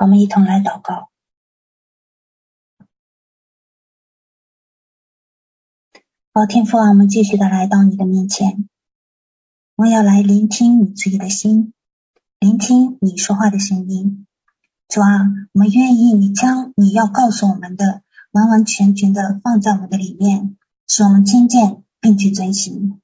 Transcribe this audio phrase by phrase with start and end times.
[0.00, 1.10] 我们一同来祷告。
[6.32, 8.68] 好，天父啊，我们继续的来到你的面前，
[9.74, 11.74] 我要来聆听你自己的心，
[12.38, 14.24] 聆听你说话的声音。
[14.86, 20.56] 主啊，我们愿意你将你要告诉我们的完完全全的放在我们的里面，
[20.86, 23.00] 使我们听见并去遵行。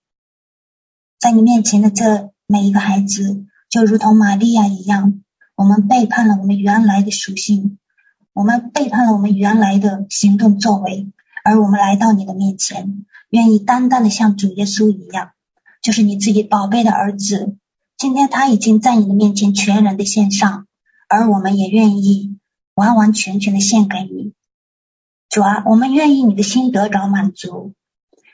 [1.19, 5.24] 在你面前的这每一个孩子，就如同玛利亚一样，
[5.57, 7.79] 我们背叛了我们原来的属性，
[8.33, 11.13] 我们背叛了我们原来的行动作为，
[11.45, 13.05] 而我们来到你的面前。
[13.31, 15.31] 愿意单单的像主耶稣一样，
[15.83, 17.57] 就是你自己宝贝的儿子。
[17.97, 20.67] 今天他已经在你的面前全然的献上，
[21.09, 22.39] 而我们也愿意
[22.75, 24.33] 完完全全的献给你。
[25.29, 27.73] 主啊，我们愿意你的心得着满足，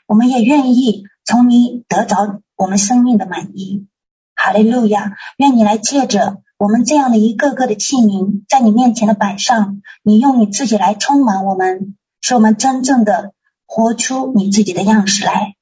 [0.07, 3.87] 我们也愿意从你得着我们生命的满意。
[4.35, 5.15] 哈利路亚！
[5.37, 13.33] 愿你来借着我们这样的一个个的器皿，在你面前的摆上，你用你自己来充满我们，使我们真正的。
[13.65, 15.55] 活出你自己的样式来，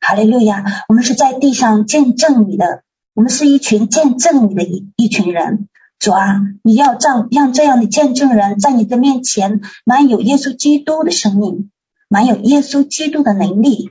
[0.00, 0.64] 哈利路亚！
[0.88, 2.82] 我们是在地上见证你的，
[3.14, 5.68] 我们是一群见证你的一一群人。
[5.98, 11.70] 主啊，你要让让这样的见证人在你的面前满有耶稣基督的生命，
[12.08, 13.90] 满有耶稣基督的能力，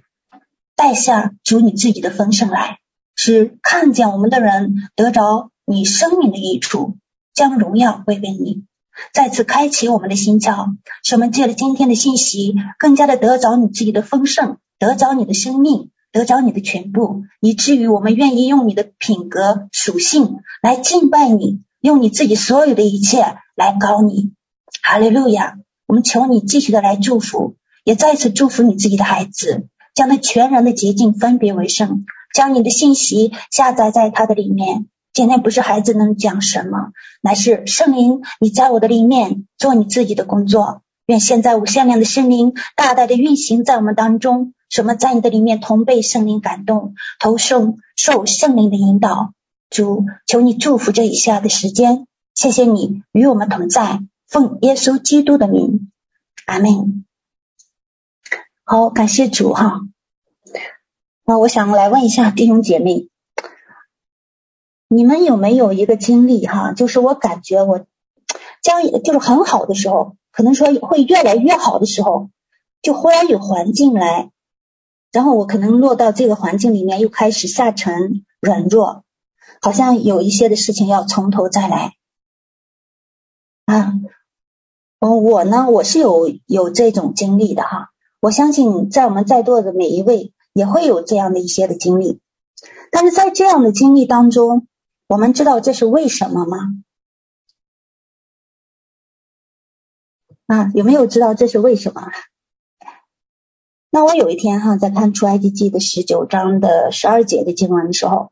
[0.75, 2.80] 带下主你自己的丰盛来，
[3.16, 6.95] 使看见我们的人得着你生命的益处，
[7.33, 8.63] 将荣耀归给你。
[9.13, 24.31] 再次开启我们的心窍，使我们借着今天的信息，更加的得着你自己的丰盛，得着你的生命，得着你的全部，以至于我们愿意用你的品格属性来敬拜你，用你自己所有的一切来高你。
[24.81, 25.57] 哈利路亚！
[25.85, 34.87] 我们求你继续的来祝福，也再次祝福你自己的孩子，将他全然的洁净分别为圣，将你的信息下载在他的里面。
[35.13, 36.91] 今天不是孩子能讲什么，
[37.22, 40.81] 乃是圣灵，你在我的里面做你自己的工作。
[41.08, 49.33] 愿现在无限量的圣灵大大的运行在我们当中，什么在你的里面同被圣灵感动，投受受圣灵的引导。
[49.70, 55.92] 主，求你祝福这以下的时间，谢谢你与我们同在，奉耶稣基督的名，
[56.45, 57.05] 阿门。
[58.65, 59.81] 好，感谢主哈。
[61.26, 63.08] 那我想来问一下弟兄姐妹。
[64.89, 66.71] 你们有没有一个经历哈？
[66.71, 67.86] 就是我感觉我
[68.61, 72.30] 将就是很好的时候，可能说会越来越好的时候，
[72.81, 74.31] 就忽然有环境来，
[75.11, 79.03] 然后我可能落到这个环境里面，又开始下沉软弱，
[79.61, 81.93] 好像有一些的事情要从头再来
[83.65, 83.93] 啊。
[84.99, 87.89] 嗯，我呢，我是有有这种经历的哈。
[88.21, 92.21] 我相信在我们在座的每一位也会有这样的一些的经历，
[92.89, 94.65] 但是在这样的经历当中。
[95.07, 96.57] 我们知道这是为什么吗？
[100.47, 102.11] 啊，有没有知道这是为什么？
[103.89, 108.31] 那我有一天哈，在看出埃及记的十九章的十二节的经文的时候，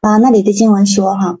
[0.00, 1.38] 啊，那里的经文说哈，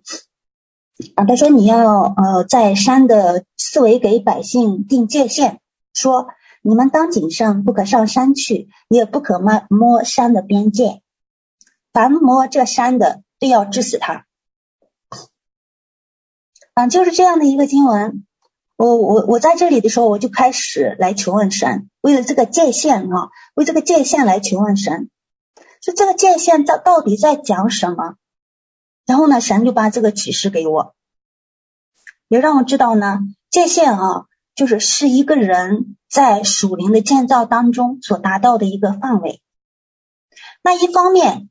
[1.14, 5.60] 啊，他说你要呃在山的四围给百姓定界限，
[5.92, 6.28] 说
[6.62, 11.02] 你们当谨慎，不可上山去，也不可摸摸山的边界，
[11.92, 14.25] 凡摸这山的，都要治死他。
[16.76, 18.26] 啊，就是这样的一个经文，
[18.76, 25.08] 我我我在这里的时候，我就开始来求问神，为了这个界限啊，为这个界限来求问神，
[25.80, 28.16] 说这个界限到到底在讲什么？
[29.06, 30.94] 然后呢，神就把这个启示给我，
[32.28, 39.40] 也让我知道呢，界限啊，就是是一个人在属灵的建造当中所达到的一个范围。
[40.62, 41.48] 那一方面，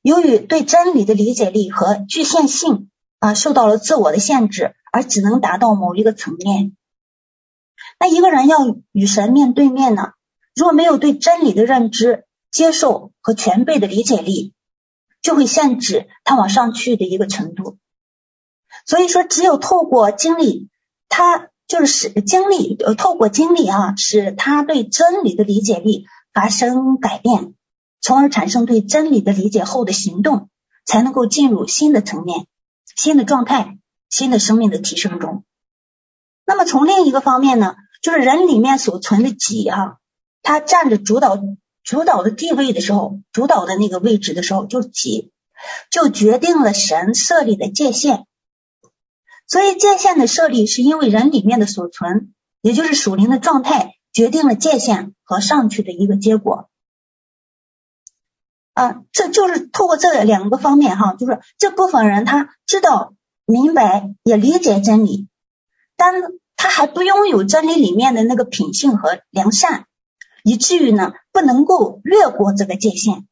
[0.00, 2.86] 由于对真理的理解力和局限性。
[3.20, 6.76] 啊，受到了自我的限制，而只能达到某一个层面。
[7.98, 8.58] 那一个人要
[8.92, 10.14] 与神面对面呢，
[10.56, 14.54] 如果没有对真理的认知、接受和全备的理解力，
[15.22, 17.76] 就会限制他往上去的一个程度。
[18.86, 20.70] 所以说，只有透过经历，
[21.10, 27.54] 他就是使经历，呃，透过经历啊，使他对真理的理解力发生改变，
[28.00, 30.48] 从而产生对真理的理解后的行动，
[30.86, 32.46] 才能够进入新的层面。
[32.96, 33.78] 新的状态，
[34.08, 35.44] 新的生命的提升中。
[36.46, 39.98] 那么从另一个方面呢，就是人里面所存的己哈，
[40.42, 41.38] 他占着主导
[41.82, 45.32] 主导的地位的时候，主导的那个位置的时候，就己
[45.90, 48.26] 就决定了神设立的界限。
[49.46, 52.32] 所以界限的设立是因为人里面的所存，
[52.62, 56.69] 也就是属灵的状态，决定了界限和上去的一个结果。
[58.74, 63.14] 啊，这就是透过这两个方面哈，就是这部分人他知道、
[63.44, 65.28] 明白、也理解真理，
[65.96, 66.14] 但
[66.56, 69.86] 他还不拥有真理里面的那个品性和良善，
[70.44, 73.26] 以至于呢不能够越过这个界限。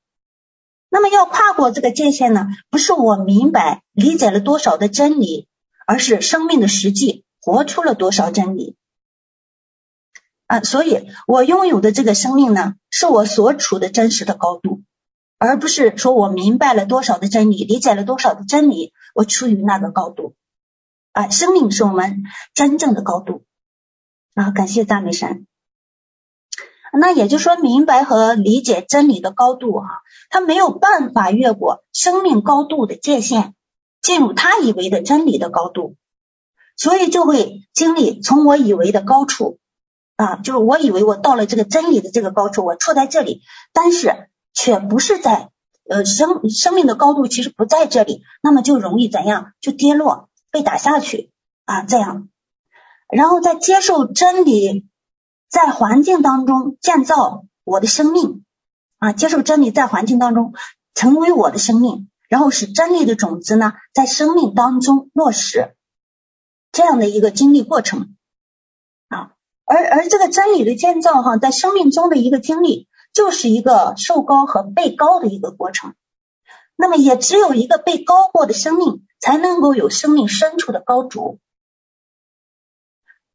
[0.91, 5.47] 那么要跨过这个界限呢，不是我明白理解了多少的真理，
[5.87, 8.75] 而是生命的实际活出了多少真理
[10.47, 10.61] 啊！
[10.63, 14.78] 所以我拥有的这个生命呢，是我所处的真实的高度，
[15.39, 20.35] 而不是说我明白了多少的真理，理解了多少的真理，我处于那个高度
[21.13, 21.29] 啊！
[21.29, 22.25] 生命是我们
[22.55, 23.45] 真正的高度
[24.35, 24.51] 啊！
[24.51, 25.47] 感谢赞美神。
[26.93, 33.55] 那也就是说，明白和理解真理的高度哈，他没有办法越过生命高度的界限，
[34.01, 35.97] 进入他以为的真理的高度，
[36.77, 39.59] 所以就会经历从我以为的高处
[40.17, 43.43] 啊，就是我以为我到了这个真理的这个高处，我处在这里，
[43.73, 45.51] 但是却不是在
[45.89, 51.33] 呃生生命的高度，其实不在这里，那么就容易怎样就跌落，被打下去
[51.65, 52.29] 啊这样，
[53.09, 54.87] 然后在接受真理。
[55.51, 58.45] 在环境当中建造我的生命
[58.99, 60.53] 啊，接受真理在环境当中
[60.93, 65.75] 成为我的生命，然后使真理的种子呢在生命当中落实，
[66.71, 68.15] 这样的一个经历过程
[69.09, 69.31] 啊，
[69.65, 72.87] 而而这个真理的建造哈，在生命中的一个经历，
[73.19, 75.95] 就是一个受膏和被膏的一个过程。
[76.77, 81.41] 那么也只有一个被膏过的生命，才能够有生命深处的高主。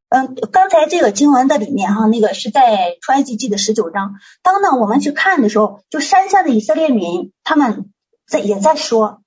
[0.08, 4.14] 嗯，刚才这个经文的里面哈，那个是在出埃及记的十九章。
[4.42, 7.92] 当呢我们去看的时候，就山下的以色列民，他们
[8.26, 9.22] 在也在说，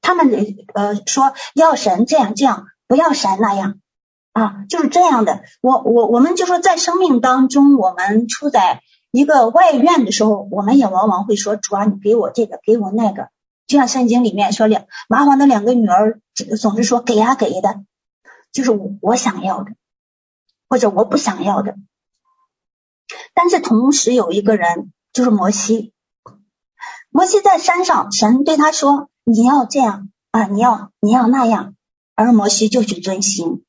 [0.00, 0.30] 他们
[0.72, 3.80] 呃说要神这样这样，不要神那样
[4.32, 5.42] 啊，就是这样的。
[5.60, 8.80] 我我我们就说在生命当中，我们处在
[9.10, 13.28] 一个外院的时候，我们也往往会说主啊，你给我这个，给我那个。
[13.66, 16.20] 就像圣经里面说两马王的两个女儿
[16.60, 17.82] 总是说给呀给的，
[18.52, 19.72] 就是我我想要的。
[20.68, 21.76] 或者我不想要的，
[23.34, 25.92] 但是同时有一个人就是摩西，
[27.08, 31.76] 摩西在山上，神对他说：“你要这样啊，你要你要那样。”
[32.16, 33.65] 而摩西就去遵行。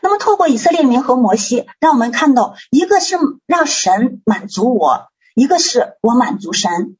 [0.00, 6.96] 那么透过以色列民和摩西，让我们看到一个是让神满足我，一个是我满足神。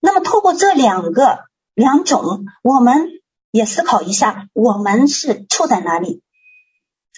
[0.00, 3.08] 那么透过这两个两种，我们
[3.50, 6.22] 也思考一下，我们是处在哪里？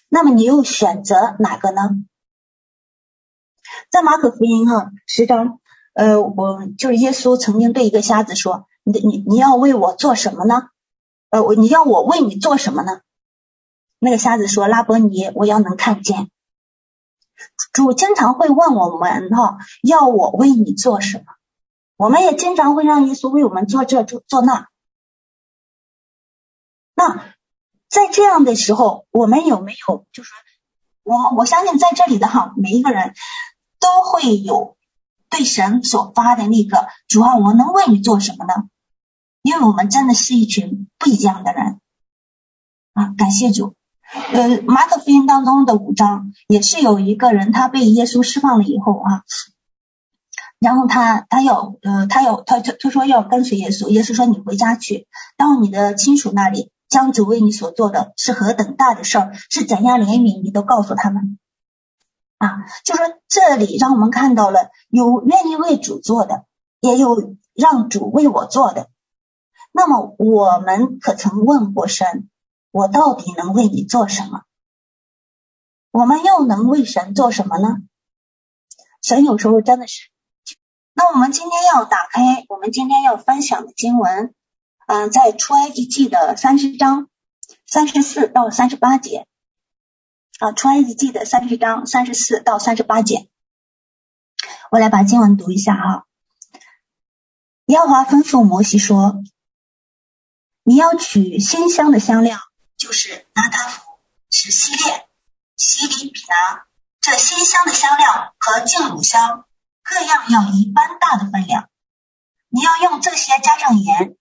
[0.08, 1.90] 那么你又选择哪个呢？
[3.90, 5.60] 在马可福音哈十章，
[5.94, 10.68] 呃，我就是耶稣曾经对一个瞎子说：“你你你要为我做什么呢？
[11.30, 13.00] 呃，我你要我为你做什么呢？”
[14.00, 16.28] 那个瞎子说：“拉伯尼，我要能看见。”
[17.72, 21.24] 主经常会问我们哈，要我为你做什么？
[21.96, 24.68] 我们也经常会让耶稣为我们做这做做那。
[26.96, 27.34] 那。
[27.88, 30.30] 在这样的时候，我们有没有就是
[31.02, 33.14] 我我相信在这里的哈，每一个人
[33.80, 34.76] 都会有
[35.28, 38.68] 对神所发的那个主啊，我能为你做什么呢？
[39.42, 41.80] 因为我们真的是一群不一样的人
[42.92, 43.12] 啊！
[43.18, 43.74] 感谢主。
[44.32, 49.22] 呃，马可福音当中的五章也是有一个人，他被耶稣释放了以后啊，
[50.58, 56.70] 然后他他要呃他要他他他说要跟随耶稣，耶稣说你回家去，到你的亲属那里。
[56.90, 61.38] 将主为你所做的是何等大的事儿，是怎样怜悯，你都告诉他们
[62.36, 62.64] 啊。
[62.84, 66.46] 就说这里让我们看到了有愿意为主做的，
[66.80, 68.88] 也有让主为我做的。
[69.70, 72.28] 那么我们可曾问过神，
[72.70, 74.42] 我到底能为你做什么？
[75.90, 77.78] 我们又能为神做什么呢？
[79.02, 80.08] 神有时候真的是。
[80.92, 84.34] 那我们今天要打开，我们今天要分享的经文。
[84.86, 87.08] 嗯，在出埃及记的三十章
[87.64, 89.26] 三十四到三十八节
[90.40, 93.28] 啊，出埃及记的三十章三十四到三十八节，
[94.72, 96.06] 我来把经文读一下哈。
[97.66, 99.22] 耶和华吩咐摩西说
[100.64, 102.38] ：“你要取馨香的香料，
[102.90, 103.82] 就是拿达弗、
[104.32, 105.06] 史西列、
[105.54, 106.64] 西里比拿，
[107.00, 109.44] 这馨香的香料和净乳香
[109.84, 111.68] 各样要一般大的分量。
[112.48, 114.16] 你要用这些加上盐。”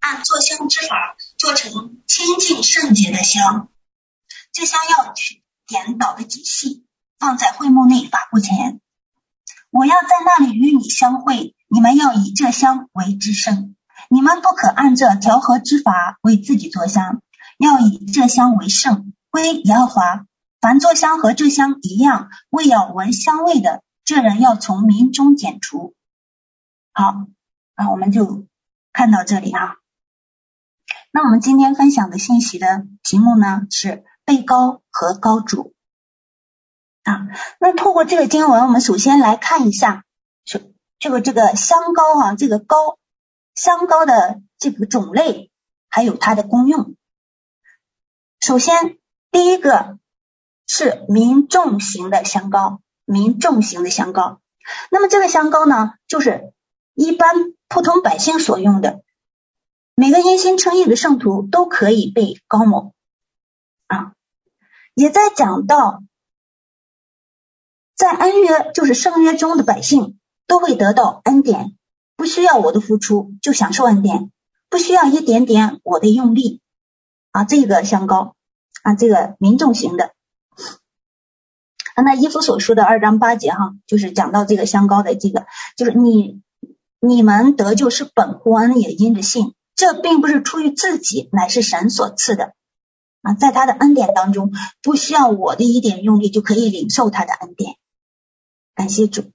[0.00, 3.68] 按做香之法做成清净圣洁的香，
[4.52, 6.84] 这香要取点倒的极细，
[7.20, 8.80] 放在会幕内法布前。
[9.70, 13.76] 我要在那里与你相会，你们要以这香为至圣。
[14.08, 17.22] 你们不可按这调和之法为自己做香，
[17.62, 20.26] 要以这香为圣，归耶和华。
[20.60, 25.94] 凡做香和这香一样，为要闻香味的，这人要从民中剪除。
[26.92, 27.26] 好，
[27.74, 28.46] 啊，我们就
[28.92, 29.76] 看到这里啊。
[31.12, 35.72] 那我们今天分享的信息的题目呢，是被膏和膏主
[37.04, 37.28] 啊。
[37.60, 40.04] 那透过这个经文，我们首先来看一下，
[40.44, 42.76] 是这个这个香膏啊，这个膏
[43.54, 45.50] 香膏的这个种类，
[45.88, 46.94] 还有它的功用。
[48.44, 48.98] 首先，
[49.30, 50.00] 第一个
[50.66, 54.40] 是民众型的香膏，民众型的香膏。
[54.90, 56.52] 那么这个香膏呢，就是
[56.92, 59.04] 一般普通百姓所用的，
[59.94, 62.92] 每个因信称义的圣徒都可以被膏抹
[63.86, 64.12] 啊。
[64.94, 66.02] 也在讲到，
[67.94, 70.18] 在恩约就是圣约中的百姓
[70.48, 71.78] 都会得到恩典，
[72.16, 74.32] 不需要我的付出就享受恩典，
[74.68, 76.60] 不需要一点点我的用力
[77.32, 77.44] 啊。
[77.44, 78.36] 这个香膏
[78.82, 80.14] 啊，这个民众型的。
[81.94, 85.46] 那伊夫所说的二章八节哈，就是讲到这个香膏的这个，
[85.76, 86.40] 就是你
[87.00, 92.54] 你们得救是本乎恩，也因着信，这并不是出于自己，乃是神所赐的
[93.20, 97.76] 啊，在他的恩典当中，不需要我的一点用力就可以领受他的恩典，
[98.74, 99.30] 感谢主。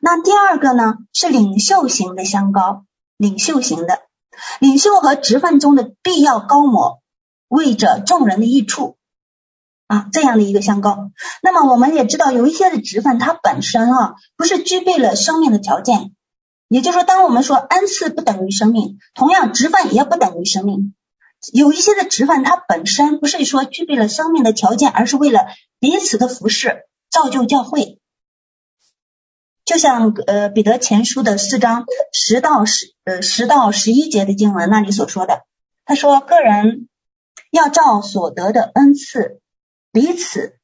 [0.00, 2.84] 那第二个呢，是领袖型的香膏，
[3.16, 4.00] 领袖型的
[4.58, 7.00] 领袖和职分中的必要膏抹，
[7.48, 8.96] 为着众人的益处。
[9.88, 11.12] 啊，这样的一个香膏，
[11.44, 16.10] 那么我们也知道，有一些的职分，它本身啊不是具备了生命的条件，
[16.66, 20.92] 也就是说，当我们说恩赐不等于生命，同样职分也不等于生命。
[21.52, 25.46] 有一些的职分，它本身不是说具备了生命的条件，而是为了
[25.78, 28.00] 彼此的服侍，造就教会。
[29.64, 35.42] 就像呃彼得前书的四章十到十呃十到十一节的经文那里所说的，
[35.84, 36.88] 他说个人
[37.50, 39.40] 要照所得的恩赐。
[39.92, 40.58] 彼此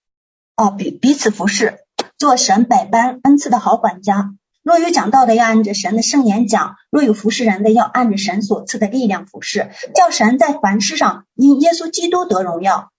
[0.57, 1.79] 啊，彼彼此服侍，
[2.19, 4.35] 做神百般恩赐的好管家。
[4.63, 12.93] 若有讲道的，要按着神的圣言讲；若有服侍人的，要按着神所赐的力量服侍，叫神在凡事上因耶稣基督得荣耀。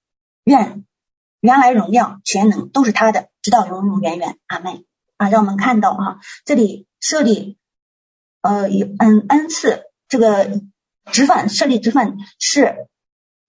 [0.44, 0.84] 愿
[1.40, 4.38] 原来荣耀全能都是他的，直到永永远远。
[4.48, 4.84] 阿门。
[5.18, 7.58] 啊，让我们看到啊，这里设立
[8.42, 10.62] 呃有恩恩赐这个
[11.12, 12.88] 职分，设立职分是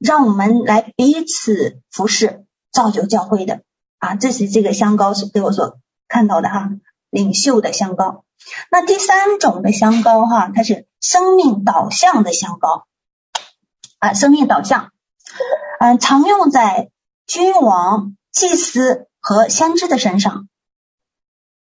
[0.05, 2.45] 让我们来彼此服侍。
[2.75, 3.63] 造就教会的
[4.01, 6.71] 啊，这是这个香膏所对我所看到的哈，
[7.09, 8.25] 领袖的香膏。
[8.69, 12.89] 那第三种的香膏哈，它是生命导向的香膏
[14.01, 14.91] 啊，生命导向，
[15.79, 16.91] 嗯，常用在
[17.29, 20.49] 君王、祭司和先知的身上。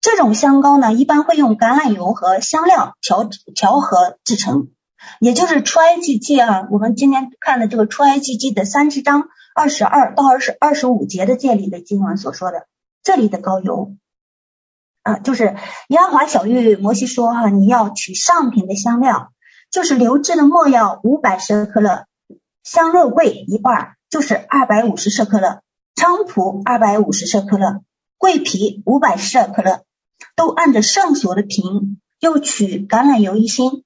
[0.03, 4.69] 这种香膏呢，一般会用橄榄油和香料调调和制成，
[5.21, 9.29] 也就是出埃及记啊，我们今天看的这个出埃及记的三十章。
[9.55, 12.69] 二十二到二十二十五节的这里的经文所说的，
[13.03, 13.97] 这里的高油
[15.03, 15.57] 啊，就是
[15.89, 19.33] 耶和华小玉摩西说哈，你要取上品的香料，
[19.73, 22.07] 就是流质的没药五百舍客勒，
[22.63, 25.63] 香肉桂一半，就是二百五十舍客勒，
[25.97, 27.81] 菖蒲二百五十舍客勒，
[28.17, 29.83] 桂皮五百舍客勒，
[30.37, 33.83] 都按着圣所的瓶，又取橄榄油一升，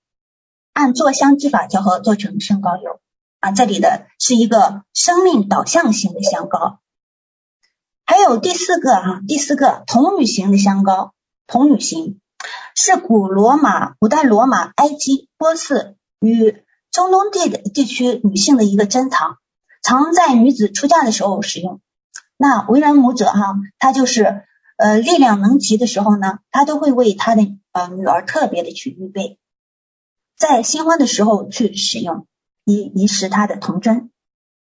[0.73, 3.01] 按做香之法调和，做成圣膏油。
[3.41, 6.79] 啊，这里的是一个生命导向型的香膏，
[8.05, 11.13] 还有第四个哈，第四个童女型的香膏，
[11.49, 12.21] 童女型
[12.77, 16.63] 是古罗马、古代罗马、埃及、波斯与
[16.93, 19.39] 中东地的地区女性的一个珍藏，
[19.83, 21.81] 常在女子出嫁的时候使用。
[22.37, 24.45] 那为人母者哈，她就是
[24.77, 29.41] 呃力量能及的时候呢，她都会为她的呃女儿特别的去预备，
[30.43, 32.27] 在新婚的时候去使用。
[32.65, 34.13] 以以使他的童真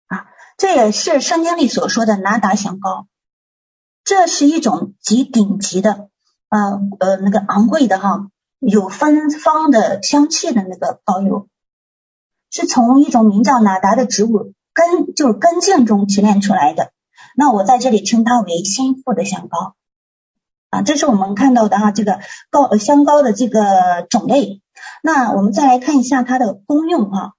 [0.06, 3.08] 啊，这也是圣经里所说的拿达香膏，
[4.04, 6.08] 这是一种极顶级的
[6.48, 8.28] 呃呃那个昂贵的哈，
[8.60, 11.48] 有芬芳的香气的那个膏油，
[12.52, 16.92] 是从一种名叫拿达的植物根就是根茎中提炼出来的。
[17.34, 19.74] 那我在这里称它为新妇的香膏
[20.70, 24.62] 啊，这是我们看到的哈这个膏香膏的这个种类。
[25.02, 27.32] 那我们再来看一下它的功用哈。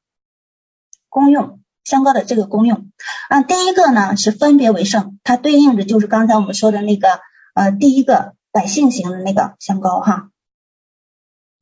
[1.11, 2.91] 功用香膏的这个功用
[3.29, 7.19] 啊，第一个呢是分别为圣，它对应的就是刚才我们说的那个
[7.55, 10.29] 呃第一个百姓型的那个香膏哈，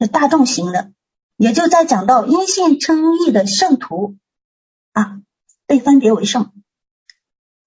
[0.01, 0.91] 是大众型的，
[1.37, 4.17] 也就在讲到因信称义的圣徒
[4.91, 5.21] 啊
[5.65, 6.51] 被分别为圣。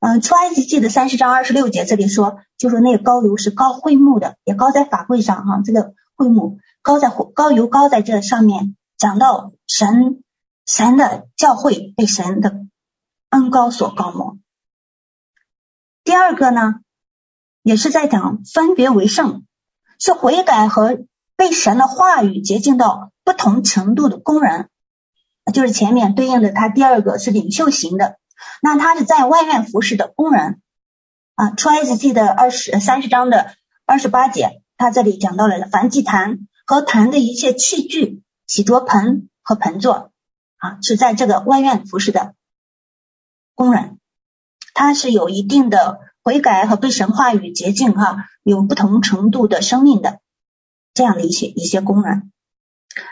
[0.00, 6.58] 嗯，出埃及记的三十章二十六节这里说，就说那个膏油是膏会幕的，也膏在法柜上哈，这个会幕
[6.90, 10.24] 高在高油高在这上面，讲到神。
[10.66, 12.60] 神的教会被神的
[13.30, 14.38] 恩高所高抹。
[16.04, 16.76] 第二个呢，
[17.64, 19.42] 也是在讲分别为圣，
[19.98, 21.00] 是悔改和
[21.34, 24.68] 被神的话语洁净到不同程度的工人，
[25.52, 28.20] 就是前面对应的他第二个是领袖型的，
[28.62, 30.60] 那他是在外院服侍的工人
[31.34, 31.50] 啊。
[31.50, 33.56] 出埃及记的二十三十章的
[33.86, 40.12] 二十八节，他这里讲到了凡祭坛和坛的一切器具、洗濯盆和盆座
[40.56, 42.36] 啊，是在这个外院服侍的
[43.56, 43.98] 工人，
[44.72, 50.20] 他是有一定的悔改和被神话语洁净哈，有不同程度的生命的
[50.94, 52.30] 这样的一些一些工人。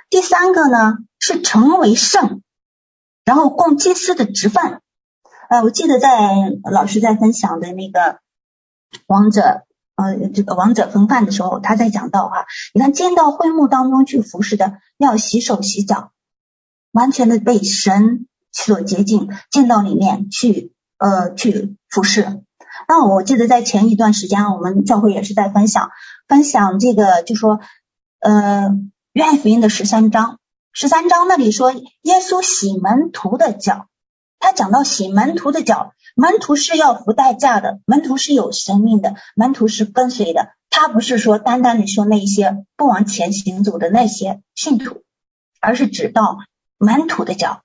[0.08, 2.42] 第三个呢是成为圣，
[3.24, 4.80] 然后供祭司的职分。
[5.50, 6.30] 呃，我记得在
[6.70, 8.20] 老师在分享的那个
[9.08, 9.64] 王者
[9.98, 16.12] 呃这个王者风范的时候，他在讲到哈，你看进到会幕当中去服侍的，要洗手洗脚，
[16.92, 22.42] 完全的被神所洁净，进到里面去呃去服侍。
[22.88, 25.90] 那我记得在前一段时间，我们教会也是在分享
[26.28, 27.60] 分享这个，就说
[28.20, 28.70] 呃。
[29.14, 30.38] 约翰福音的十三章，
[30.72, 33.86] 十三章那里说耶稣洗门徒的脚，
[34.38, 45.04] 他讲到洗门徒的脚，门徒是要付代价的，门徒是有生命的，门徒是跟随的，他不是说单单的说那些不往前行走的那些信徒，
[45.60, 46.38] 而是指到
[46.76, 47.62] 门徒的脚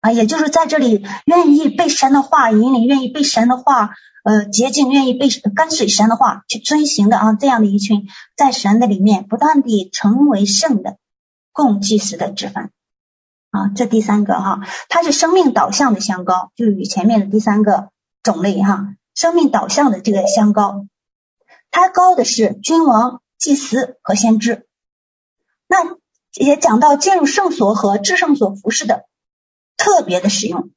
[0.00, 3.90] 啊，也就是在这里愿意被神的话引领，愿意被神的话。
[4.28, 10.96] 呃，洁净愿意被跟随神的话去遵行的啊，这样的一群在神的里面不断地成为圣的
[11.52, 12.72] 供祭司的职分
[13.50, 17.90] 啊，这第三个哈，它是生命导向的香膏，就与前面的第三个
[18.22, 20.86] 种类哈，生命导向的这个香膏，
[21.70, 24.66] 它膏的是君王、祭司和先知，
[25.66, 25.96] 那
[26.34, 29.04] 也讲到进入圣所和至圣所服饰的
[29.76, 30.70] 特别的使用。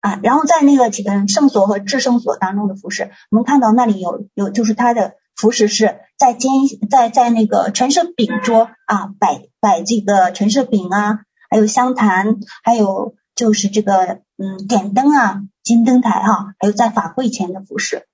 [0.00, 6.50] 啊，然后在那个几个圣所和至圣所当中的服饰，我们看到那里有有就是他的服饰是在煎
[6.90, 11.20] 在在那个陈设饼桌啊摆摆这个陈设饼啊，
[11.52, 18.08] 还有香坛，还有就是这个嗯点灯啊金灯台哈、啊，还有在法会前的服饰。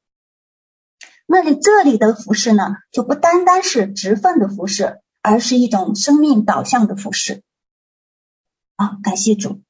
[1.25, 7.44] 那里这里的服饰呢，就不单单是职分的服饰，而是一种生命导向的服饰。
[8.74, 9.62] 啊，感谢主。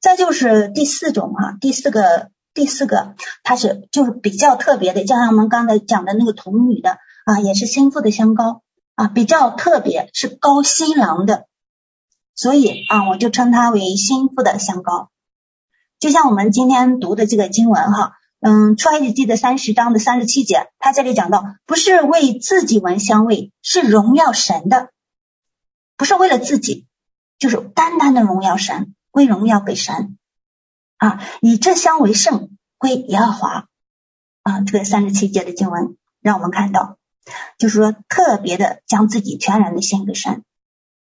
[0.00, 8.62] 再就是第四种哈，第四个第四个，它是就是比较特别的，就像我们刚才讲的那个童女的啊，也是新妇的香膏
[8.94, 11.45] 啊，比较特别，是高新郎的，
[12.36, 15.10] 所以啊，我就称它为心腹的香膏。
[15.98, 24.90] 就像我们今天读的这个经文哈，嗯，出埃及记的三十章的三十七节，它这里讲到，不是为自己闻香味，是荣耀神的，
[25.96, 26.86] 不是为了自己，
[27.38, 28.92] 就是单单的荣耀神。
[29.10, 30.18] 归荣耀给神
[30.98, 33.64] 啊，以这香为圣，归耶和华
[34.42, 34.60] 啊。
[34.60, 36.98] 这个三十七节的经文让我们看到，
[37.56, 40.44] 就是说特别的将自己全然的献给神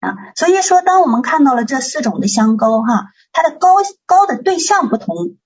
[0.02, 0.18] 啊。
[0.36, 3.70] 所以说，当我们看到了这四种的香膏哈，它的膏
[4.06, 5.38] 膏的对象不同，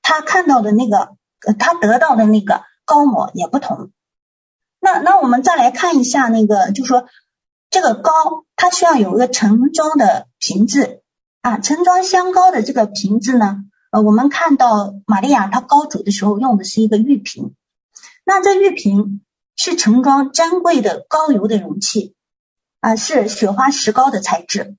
[0.00, 1.16] 他看到的那个，
[1.58, 3.90] 他得到的那个膏抹也不同。
[4.78, 7.06] 那那我们再来看一下那个，就说
[7.70, 8.12] 这个膏
[8.54, 11.00] 它需要有一个盛装的瓶子。
[11.40, 17.56] 啊，盛装香膏的这个瓶子呢，呃，我们看到玛利亚她高主的时候用的是一个玉瓶，
[18.24, 19.22] 那这玉瓶
[19.56, 22.14] 是盛装珍贵的膏油的容器，
[22.82, 24.76] 啊，是雪花石膏的材质，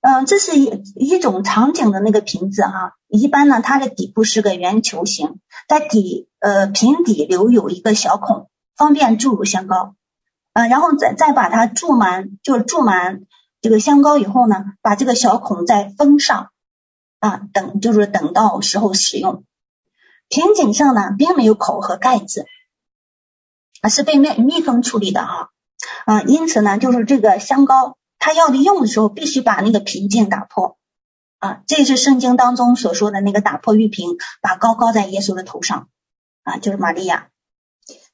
[0.00, 9.96] 嗯、这是一一种场景的那个瓶子哈、啊，一般呢它的底部是个圆球形，在底呃瓶底留有一个小孔，方便注入香膏，
[10.52, 13.22] 嗯，然后再再把它注满，就注满。
[13.60, 16.50] 这个香膏以后呢，把这个小孔再封上
[17.18, 19.44] 啊，等就是等到时候使用。
[20.28, 22.46] 瓶颈上呢，并没有口和盖子，
[23.82, 25.48] 啊，是被密密封处理的哈啊，
[26.06, 30.76] 啊因此呢，就是这个香膏它要利用的时候，必须把那个瓶颈打破
[31.38, 35.88] 啊，这是圣经当中所说的那个打破玉瓶，把膏膏在耶稣的头上
[36.42, 37.28] 啊，就是玛利亚。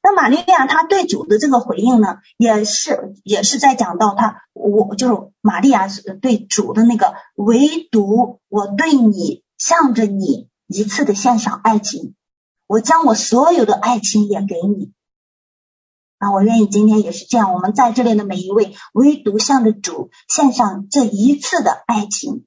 [0.03, 5.89] 那玛利亚她对主的这个回应呢，也是也是在讲到她，我就是玛利亚
[6.23, 12.15] 对主的那个，唯独我对你向着你一次的献上爱情，
[12.69, 14.93] 我将我所有的爱情也给你。
[16.19, 22.47] 啊，我愿意今天也是这样，我们在这里的每一位，唯独向着主献上这一次的爱情，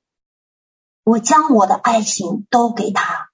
[1.04, 3.30] 我将我的爱情都给他。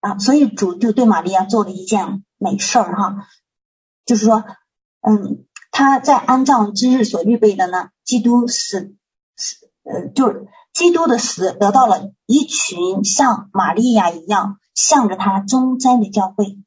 [0.00, 3.26] 啊，所以主就对玛利亚做了一件美事儿哈，
[4.04, 4.44] 就是说，
[5.00, 8.94] 嗯，他在安葬之日所预备的呢，基督死
[9.34, 16.58] 死呃，就是基督的死得到了一群像玛利亚一样向着他忠贞的教会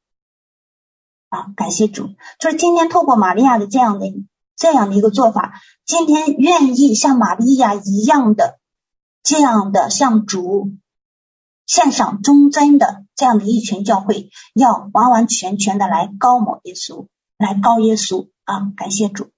[1.32, 4.06] 啊，感谢主，就是今天透过玛利亚的这样的
[4.56, 8.60] 这样的一个做法，今天愿意像玛利亚一样的
[9.24, 10.72] 这样的向主。
[11.68, 18.74] 献上忠贞的这样的一群教会，要完完全全的来高某耶稣，来高耶稣啊！
[18.76, 19.32] 感谢主。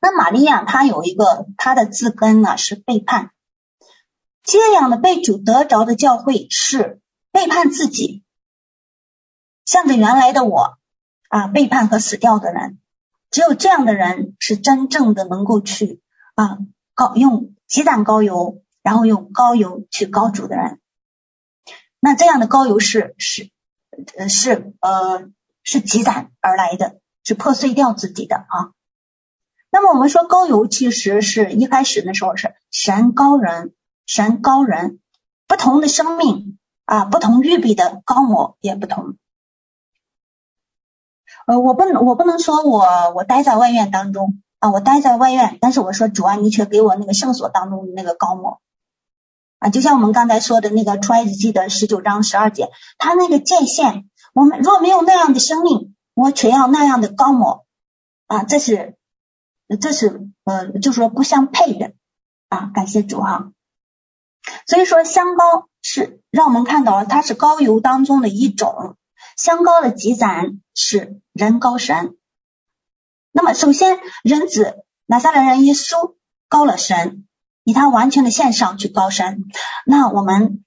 [0.00, 3.32] 那玛利亚她有一个她的字根呢是背叛，
[4.42, 8.23] 这样的被主得着的教会是背叛自己，
[9.64, 10.78] 向着原来的我
[11.28, 12.78] 啊背叛和死掉的人，
[13.30, 16.00] 只有这样的人是真正的能够去
[16.34, 16.58] 啊
[16.94, 20.80] 高用积攒高油，然后用高油去高主的人。
[22.00, 23.50] 那这样的高油是是
[24.16, 25.30] 呃是呃
[25.62, 28.72] 是积攒而来的，是破碎掉自己的啊。
[29.70, 33.74] 那么我们说高油其实是一开始的时候是神高人，
[34.06, 35.00] 神高人
[35.48, 39.16] 不同的生命啊，不同预备的高模也不同。
[41.46, 48.60] 呃，我不能我不能说我我待在外院当中啊，我待在外院，但是我说主啊，你却给我那个圣所当中的那个膏抹。
[49.58, 57.64] 啊，就像我们刚才说的那个出埃及记的十九章十二节，他那个界限，我们若没有那样的生命，我却要那样的膏抹
[58.26, 58.96] 啊，这是，
[59.80, 61.92] 这是呃，就说不相配的
[62.48, 62.70] 啊。
[62.74, 63.52] 感谢主哈。
[64.66, 68.96] 所以说香膏是让我们看到了，它是膏油当中的一种，
[69.36, 72.16] 香高的积攒是人高神。
[73.32, 76.14] 那么首先人子拿撒勒人耶稣
[76.48, 77.26] 高了神。
[77.66, 79.46] 以他完全的献上去高神，
[79.86, 80.62] 那我们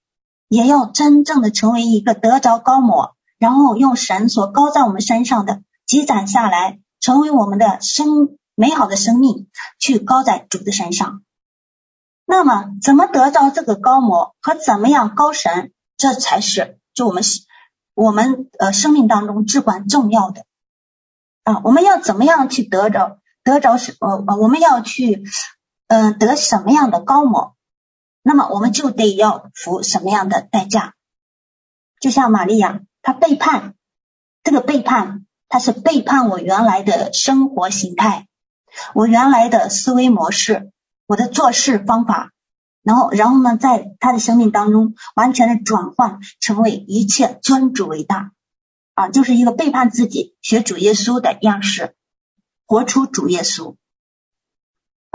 [0.48, 11.22] 也要真正的成为一个得着高抹，然后用神所高在我们身上的积攒下来，成为我们的生美好的生命，去高在主的身上。
[12.26, 17.22] 那么怎么得着这个高模和怎么样高神，这才是就我们
[17.98, 20.46] 我们呃生命当中至关重要的
[21.44, 21.62] 啊！
[21.64, 25.24] 我们要怎么样去得着得着什呃呃我们要去。
[25.90, 27.56] 嗯，得什么样的高某，
[28.22, 30.96] 那么我们就得要付什么样的代价。
[32.02, 33.74] 就像玛利亚，她背叛，
[34.44, 38.28] 这个背叛，她是背叛我原来的生活形态，
[38.94, 40.74] 我原来的思维模式，
[41.06, 42.34] 我的做事方法，
[42.88, 48.32] 然后，然后呢，在他的生命当中完全的转换，成为一切尊主为大
[48.94, 51.98] 啊，就是一个背叛自己，学主耶稣的样式，
[52.66, 53.76] 活出主耶稣。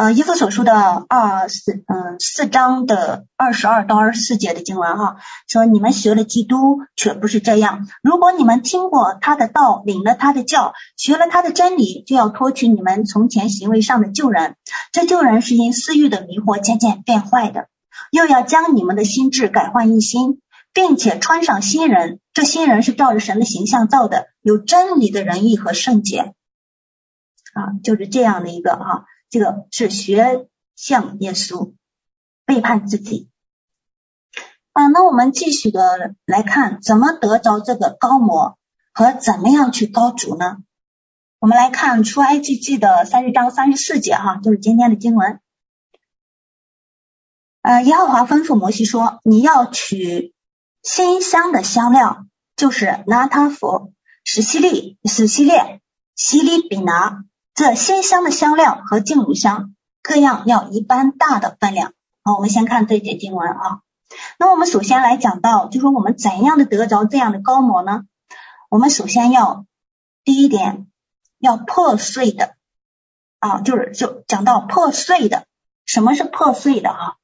[0.02, 0.74] 呃，以弗所书的
[1.08, 7.86] 二四嗯四章的二十二到二十四节的经文哈，说你们学了基督，却不是这样。
[8.02, 14.56] 如果你们听过他的道，领了他的教，学了他的真理，就要脱去你们从前行为上的旧人。
[14.90, 17.68] 这旧人是因私欲的迷惑渐渐变坏的，
[18.10, 20.40] 又要将你们的心志改换一新，
[20.72, 22.18] 并且穿上新人。
[22.34, 26.34] 这新人是照着神的形象造的，有真理的仁义和圣洁
[27.54, 29.04] 啊，就是这样的一个哈。
[29.32, 31.72] 这个是学像耶稣
[32.44, 33.30] 背叛自己
[34.72, 34.88] 啊。
[34.88, 38.58] 那我们继续的来看，怎么得着这个膏抹
[38.92, 40.58] 和怎么样去高主呢？
[41.38, 45.40] 我们来看出埃及记的三十章三十四节哈，就是今天的经文。
[47.62, 50.34] 呃，耶和华吩咐摩西说：“你要取
[50.82, 55.80] 馨香的香料，就是拿他弗、史西利、史西列、
[56.14, 61.92] 西利比拿。”这鲜香的香料和净乳香各样要一般大的分量。
[62.22, 63.80] 好，我们先看这节经文啊。
[64.38, 68.04] 那我们首先来讲到，就说我们怎样的得着这样的膏抹呢？
[68.70, 69.66] 我们首先要
[70.24, 70.86] 第一点
[71.38, 72.54] 要破碎的
[73.38, 75.46] 啊，就是就讲到破碎的。
[75.84, 77.14] 什么是破碎的啊？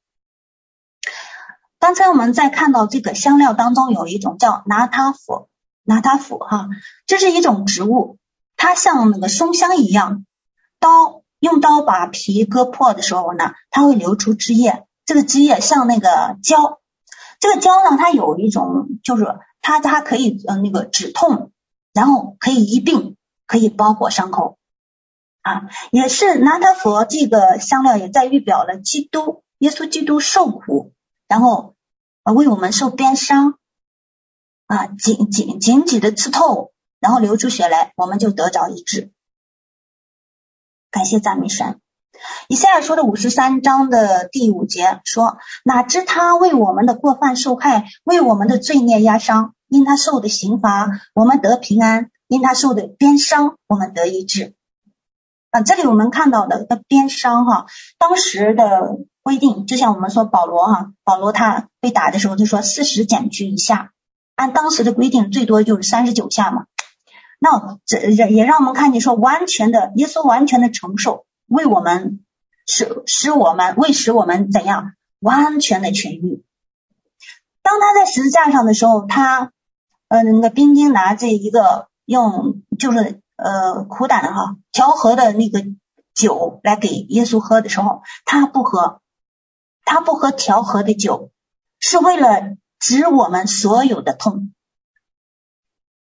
[1.79, 5.49] 刚才我们在看到这个香料当中有一种叫拿他佛，
[5.83, 6.67] 拿他佛哈，
[7.07, 8.17] 这是一种植物。
[8.59, 10.25] 它像那个松香一样，
[10.81, 14.85] 刀用刀把皮割破的时候呢，它会流出汁液。
[15.05, 16.81] 这个汁液像那个胶，
[17.39, 19.25] 这个胶呢，它有一种就是
[19.61, 21.53] 它它可以呃那个止痛，
[21.93, 23.15] 然后可以医病，
[23.47, 24.57] 可以包裹伤口
[25.41, 25.69] 啊。
[25.91, 30.91] 也是拿他佛这个香料也在预表了基督耶稣基督受苦，
[31.29, 31.75] 然后
[32.23, 33.57] 为我们受鞭伤
[34.67, 36.73] 啊，紧紧紧紧的刺透。
[36.99, 39.11] 然后流出血来，我们就得着医治。
[40.91, 41.79] 感谢赞美神。
[42.47, 49.53] 以赛亚书的五十三章的第五节说：“哪知他为我们的过犯受害，为我们的罪孽压伤。
[49.67, 54.55] 因他受的刑罚，我们得平安；因他受的鞭伤，我们得医治。”
[55.51, 63.91] 啊，这里我们看到的的鞭伤哈，当时的规定，就像我们说保罗哈，保罗他被打的时候就说四十减去一下，
[64.35, 66.65] 按当时的规定，最多就是三十九下嘛。
[67.41, 72.23] 那这也也让我们看见说，完全的耶稣完全的承受，为我们
[72.67, 76.43] 使使我们为使我们怎样完全的痊愈。
[77.61, 79.53] 当他在十字架上的时候，他
[80.09, 85.63] 呃那个兵丁拿着一个用就是呃苦胆哈调和的那个
[86.13, 89.01] 酒来给耶稣喝的时候，他不喝，
[89.85, 91.31] 他不喝调和的酒，
[91.79, 94.53] 是为了止我们所有的痛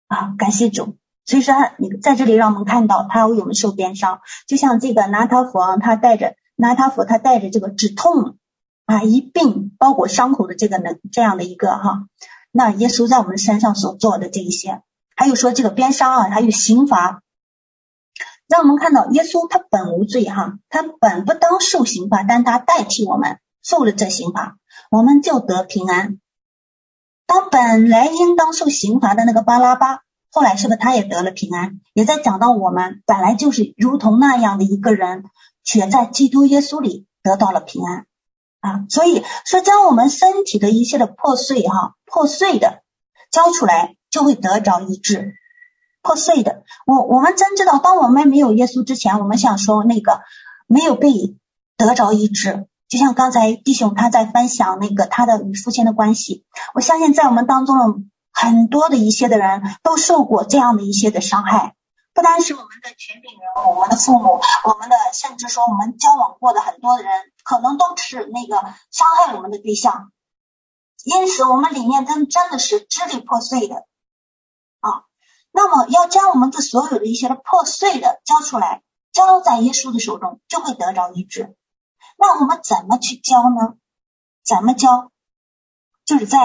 [0.09, 0.35] 啊！
[0.37, 0.99] 感谢主。
[1.25, 8.39] 所以说，你在这里让我们看到他为我们受鞭伤，就像这个拿他佛，他带着拿他佛，他带着这个止痛
[8.87, 12.07] 啊一并包裹伤口的这个呢这样的一个哈，
[12.51, 14.83] 那耶稣在我们身上所做的这一些，
[15.15, 17.23] 还有说这个鞭伤啊，还有刑罚，
[18.49, 24.57] 让我们看到耶稣他本无罪哈，他本不当受刑罚，但他代替我们受了这刑罚，
[24.91, 26.19] 我们就得平安。
[27.29, 30.01] 他本来应当受刑罚的那个巴拉巴。
[30.35, 31.81] 后来是不是他也得了平安？
[31.93, 35.25] 也在讲到我们本来就是如同那样的一个人，
[35.63, 38.07] 却在基督耶稣里得到了平安
[38.61, 38.87] 啊！
[38.89, 42.81] 所以说，将我们身体的一切的破碎哈，破碎的
[43.31, 45.35] 交出来，就会得着医治。
[46.01, 50.23] 破碎的，我我们真知道，当我们没有耶稣之前，我们想说那个
[50.67, 51.13] 没有被
[51.77, 52.67] 得着医治。
[52.89, 57.85] 就像刚才弟兄他在分享那个他的与父亲的关系，我相信在我们当中的。
[58.33, 61.77] 很多的一些的人都受过这样的一些的伤害，
[62.15, 67.13] 不单是我们的权柄人，我们的父母，我们的甚至说我们交往过的很多的人，
[67.45, 68.57] 可能都是那个
[68.91, 70.11] 伤害我们的对象，
[71.05, 73.87] 因此我们里面真真的是支离破碎的
[74.81, 75.05] 啊。
[75.53, 81.55] 那么要将我们这所有的一些的破碎的交出来，交在耶稣的手中，就会得着医治。
[82.17, 83.77] 那我们怎么去交呢？
[84.43, 85.11] 怎么交？
[86.05, 86.39] 就是在。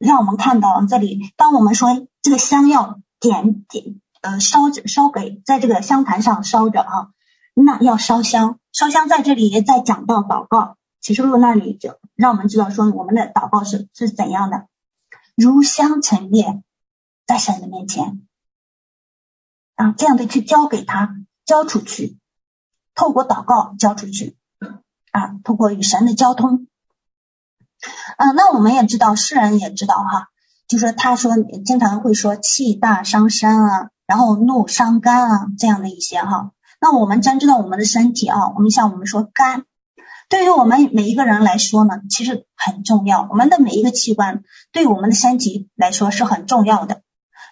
[0.00, 7.10] 让我们看到这里，当我们说这个香要点点呃烧着烧给在这个香坛上烧着啊，
[7.52, 14.68] 那要烧香，烧香在这里也在讲到祷告，启示录那里就让我们知道说我们的祷告是是怎样的，
[15.36, 16.62] 如香陈列
[17.26, 18.26] 在神的面前
[19.74, 22.16] 啊，这样的去交给他，交出去，
[22.94, 24.38] 透过祷告交出去
[25.10, 26.68] 啊，透过与神的交通。
[28.18, 30.28] 嗯，那我们也知道，世人也知道哈，
[30.68, 36.50] 就说他说经常会说气大伤身啊，然后怒伤肝啊，这样的一些哈。
[36.80, 39.64] 那我们真知道我们的身体啊，我们像我们说肝，
[40.28, 43.26] 对于我们每一个人来说呢，其实很重要。
[43.30, 47.00] 我们的每一个器官对我们的身体来说是很重要的。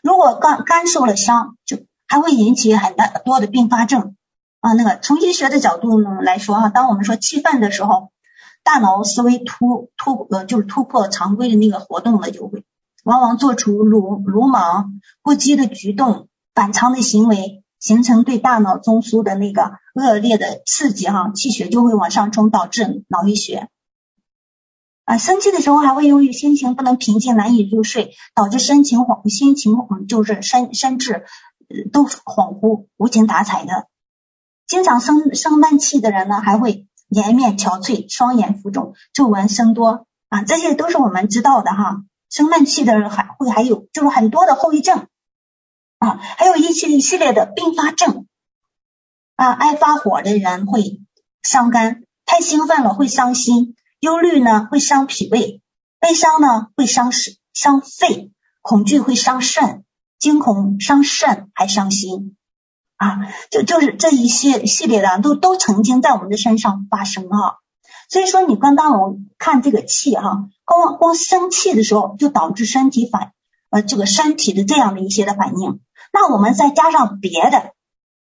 [0.02, 4.14] 如果肝肝受了伤，就还会引起很大多的并发症
[4.60, 4.74] 啊。
[4.74, 8.10] 那个从医学的角度呢来说哈，当我们说气愤的时候。
[8.70, 12.64] 大脑思维突突呃，就是突破常规的那个活动了，就会
[13.02, 23.70] 往往做出鲁鲁莽不羁的举动，反常的行为，形成对大脑中枢的那个恶劣的刺激哈，气血就会往上冲，导致脑溢血。
[25.06, 29.72] 啊，生气的时候还会由于心情不能平静，难以入睡，导致心情恍心情
[30.06, 31.24] 就是身身智
[31.90, 33.88] 都恍惚、无精打采的。
[34.66, 36.86] 经常生生闷气的人呢，还会。
[37.08, 42.02] 颜面憔悴，双眼浮肿，皱纹生多啊，这些都是我们知道的哈。
[42.30, 45.06] 生闷气的人还会还有就是很多的后遗症
[45.98, 48.26] 啊，还有一系一系列的并发症
[49.36, 49.52] 啊。
[49.52, 51.00] 爱发火的人会
[51.42, 55.62] 伤肝，太兴奋了会伤心，忧虑呢会伤脾胃，
[56.00, 57.10] 悲伤呢会伤
[57.54, 59.84] 伤肺，恐惧会伤肾，
[60.18, 62.36] 惊恐伤肾还伤心。
[62.98, 67.58] 啊，就就是这一系系列的都都曾经在我们的身上发生哈，
[68.10, 73.32] 所以说你刚刚我看这个气哈，光光生气的时候就导致身体反
[73.70, 75.80] 呃这个身体的这样的一些的反应，
[76.12, 77.70] 那我们再加上别的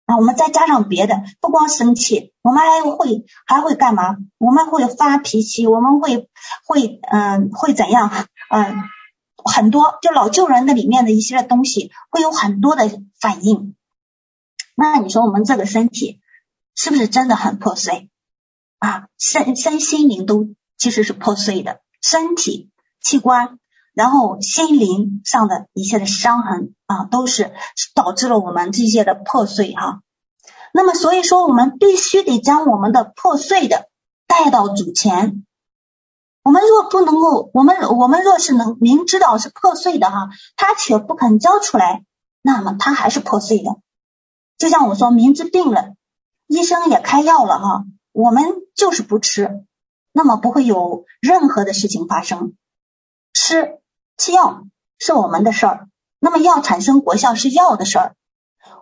[0.07, 4.16] 啊，我们再加上别的，不光生气，我们还会还会干嘛？
[4.38, 6.29] 我们会发脾气，我们会
[6.66, 8.11] 会嗯、会怎样
[8.51, 8.83] 嗯、
[9.44, 12.90] 很多就老旧人的里面的一些东西会有很多的
[13.21, 13.77] 反应。
[14.81, 16.21] 那你说我们这个身体
[16.77, 18.11] 是不是真的很破碎
[18.79, 19.09] 啊？
[19.19, 23.59] 身身心灵都其实是破碎的，身体器官，
[23.93, 27.53] 然后心灵上的一切的伤痕啊，都是
[27.93, 30.01] 导致了我们这些的破碎哈、
[30.73, 33.88] 那么所以说，我们必须得将我们的破碎的
[34.29, 35.45] 带到主前。
[36.45, 42.05] 我们若不能够，我们我们若是能明知道是破碎的哈、他却不肯交出来，
[42.43, 43.77] 那么他还是破碎的。
[44.59, 45.94] 就像我说，明知病了，
[46.49, 49.64] 医生也开药了哈，我们就是不吃，
[50.12, 52.55] 那么不会有任何的事情发生。
[53.33, 53.79] 吃
[54.16, 54.64] 吃药
[54.99, 58.16] 是我们的事儿，那么药产生国效是药的事儿，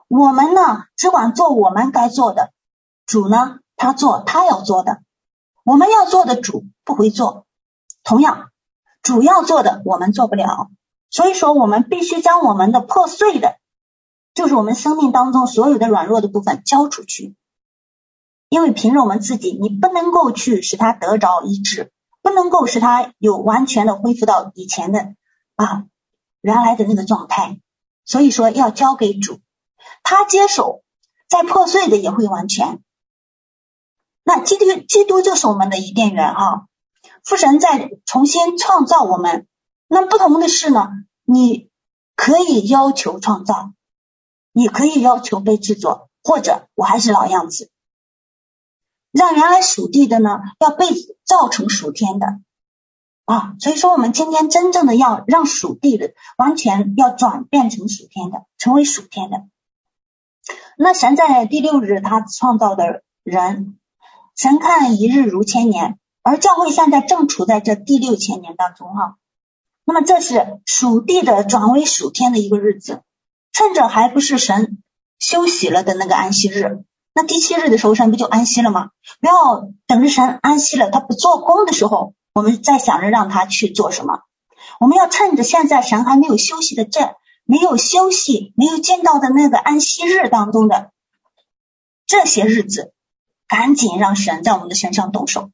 [0.09, 2.51] 我们呢只管做我们该做的，
[3.05, 5.03] 主呢他做他要做的，
[5.62, 7.45] 我们要做的主不会做。
[8.03, 8.51] 同样，
[9.03, 10.71] 主要做的我们做不了，
[11.11, 13.57] 所以说我们必须将我们的破碎的，
[14.37, 17.35] 就是我们生命当中所有的软弱的部分交出去，
[18.51, 25.14] 因为凭着我们自己，你不能够去使他得着医治，不能够使他有完全的恢复到以前的
[25.55, 25.87] 啊
[26.42, 27.59] 原来的那个状态，
[28.05, 29.40] 所以说要交给主，
[30.03, 30.83] 他接手，
[31.29, 32.81] 再破碎的也会完全。
[34.22, 36.66] 那基督基督就是我们的伊甸园哈，
[37.25, 39.46] 父神在重新创造我们。
[39.88, 40.90] 那不同的是呢，
[41.25, 41.70] 你
[42.16, 43.72] 可以要求创造，
[44.59, 47.71] 你可以要求被制作，或者我还是老样子，
[49.12, 50.87] 让原来属地的呢要被
[51.25, 52.40] 造成属天的
[53.27, 53.55] 啊。
[53.61, 59.45] 所以说，我们今天真正的要让属地的完全要转变成属天的，成为属天的。
[60.79, 63.79] 那神在第六日他创造的人。
[64.37, 69.19] 神看一日如千年，而教会现在正处在这第六千年当中哈。
[69.85, 73.03] 那么这是属地的转为属天的一个日子，
[73.57, 74.83] 趁着还不是神
[75.19, 76.85] 休息了的那个安息日。
[77.14, 78.90] 那第七日的时候，神不就安息了吗？
[79.19, 84.21] 不要等着神安息了，他不做工的时候，我们再想着让他去做什么。
[84.79, 87.14] 我们要趁着现在神还没有休息的这
[87.47, 90.90] 没有休息、没有见到的那个安息日当中的
[92.07, 92.92] 这些日子。
[93.49, 95.51] 赶紧让神在我们的身上动手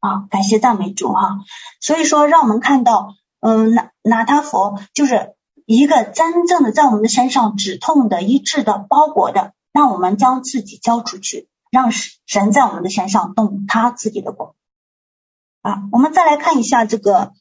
[0.00, 0.24] 啊！
[0.30, 1.36] 感谢赞美主哈！
[1.78, 5.35] 所以说，让我们看到，嗯，拿拿他佛就是
[5.66, 14.54] 一个真正的在我们的身上止痛的、医治的、包裹的，让我们将自己交出去，让神在我们的身上动他自己的果
[15.62, 15.82] 啊！
[15.92, 17.32] 我们再来看一下这个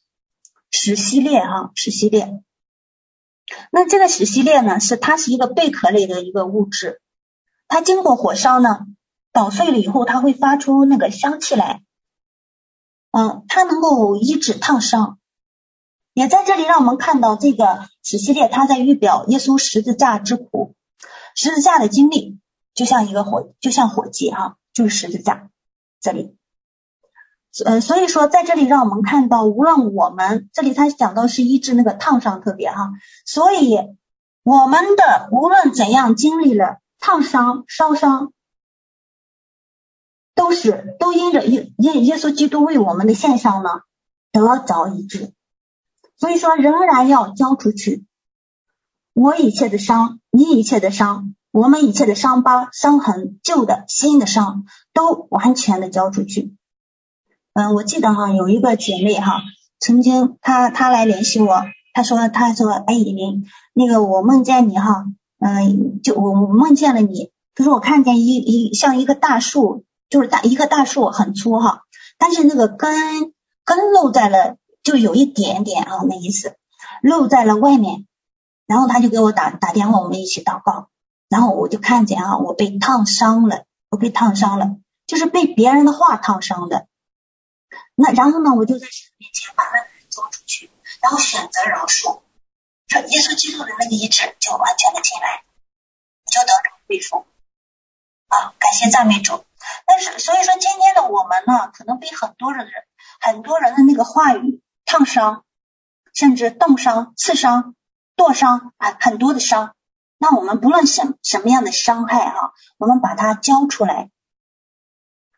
[0.72, 2.42] 石系列哈，石系列。
[3.72, 7.00] 那这个石系列呢，是它是一个贝壳类的一个物质，
[7.68, 8.88] 它经过火烧呢。
[9.32, 11.82] 捣碎了以后，它会发出那个香气来，
[13.12, 15.20] 嗯，它能够医治烫伤，
[16.16, 20.74] 也在这里让我们看到这个此系列，它在预表耶稣十字架之苦，
[21.36, 22.40] 十字架的经历，
[22.74, 25.50] 就像一个火，就像火计哈，就是十字架
[26.02, 26.36] 这里，
[27.66, 32.90] 呃，所以说在这里让我们看到，无论我们这里他讲到是医治那个烫伤特别哈，
[33.26, 33.78] 所以
[34.42, 38.32] 我们的无论怎样经历了烫伤、烧伤。
[40.38, 43.70] 都是都因着耶耶耶稣基督为我们的献上呢，
[44.34, 45.32] 得着医治，
[46.18, 48.06] 所以说仍然要交出去。
[49.14, 56.56] 我一切的伤，你一切的伤，我们一切的伤疤、伤痕、旧的、新的伤，都完全的交出去。
[57.54, 59.42] 嗯，我记得哈，有一个姐妹哈，
[59.80, 65.06] 曾经她她来联系我，她说她说哎，以琳，那个我梦见你哈，
[65.40, 69.84] 嗯，就我我梦见了你，她说我看见一一像一个大树。
[70.08, 71.82] 就是大一棵大树很粗哈，
[72.20, 73.34] 但是那个根
[73.66, 76.56] 根露在了，就有一点点啊，那意思
[77.02, 78.08] 露在了外面。
[78.68, 80.90] 然后他就给我打打电话，我们一起祷告。
[81.28, 86.88] 然后我就看见啊，我被烫伤了，我被烫伤了，就是被别人的话烫伤的。
[87.96, 90.70] 那然后呢，我就在神面前把那交出去，
[91.02, 92.22] 然后选择饶恕，
[92.88, 95.44] 说耶稣基督的那个医治就完全的进来，
[96.32, 97.26] 就得着恢复。
[98.28, 99.44] 啊，感谢赞美主。
[99.88, 102.68] 但是，所以说今天的我们呢，可能被很多人、
[103.20, 105.44] 很多人的那个话语烫伤，
[106.14, 107.76] 甚至冻伤、刺伤、
[108.16, 109.74] 剁伤啊，很多的伤。
[110.18, 114.10] 那我们不论什什么样的伤害哈，我们把它交出来。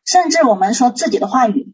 [0.06, 1.74] 甚至我们说自己的话语，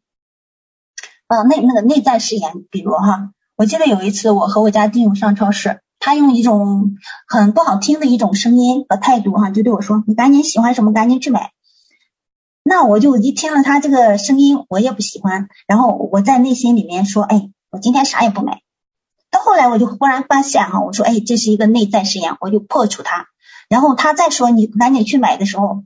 [1.27, 6.95] 啊，内那个内在誓言，比如哈，我记得有一次我和我家弟兄上超市，他用一种
[7.27, 11.51] 很不好听的一种声音和态度哈，就对我说：“你赶紧喜欢什么，赶紧去买。”
[12.65, 15.47] 那我就一听了他这个声音，我也不喜欢。
[15.67, 18.61] 然后我在内心里面说：“哎，我今天啥也不买。”
[19.31, 23.27] 到后来我就忽然发现哈，我说：“哎，这是一个内在誓言，我就破除它。”
[23.67, 25.83] 然后他再说：“你赶紧去买的时候，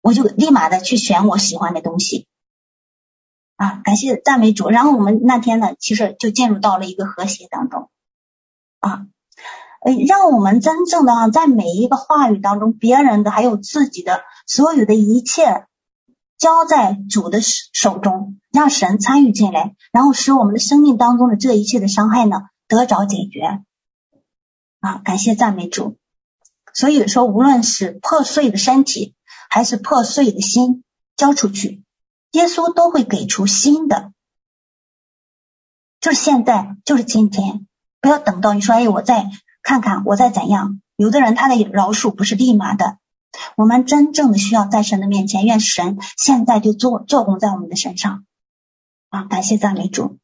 [0.00, 2.26] 我就立马的去选我喜欢的东西。”
[3.56, 4.70] 啊，感谢赞美主。
[4.70, 7.90] 然后我们那天呢，其实就进入到了一个和谐当中。
[8.80, 9.06] 啊，
[9.84, 15.66] 呃，让我们真正的啊在每一个话语当中，别人的还有自己的所有的一切。
[16.44, 23.62] 交在主的手中，让神参与进来，然后使我们的生命当中的这一切的伤害呢，得着解决。
[24.80, 25.96] 啊，感谢赞美主。
[26.74, 29.14] 所以说，无论是破碎的身体，
[29.48, 30.84] 还是破碎的心，
[31.16, 31.82] 交出去，
[32.32, 34.12] 耶稣都会给出新的。
[36.02, 37.66] 就是现在，就是今天，
[38.02, 39.30] 不要等到你说，哎，我再
[39.62, 40.82] 看看，我再怎样。
[40.96, 42.98] 有的人他的饶恕不是立马的。
[43.56, 48.24] 我们真正的需要在神的面前，愿神现在就做做工在我们的身上
[49.10, 49.24] 啊！
[49.24, 50.18] 感谢赞美主。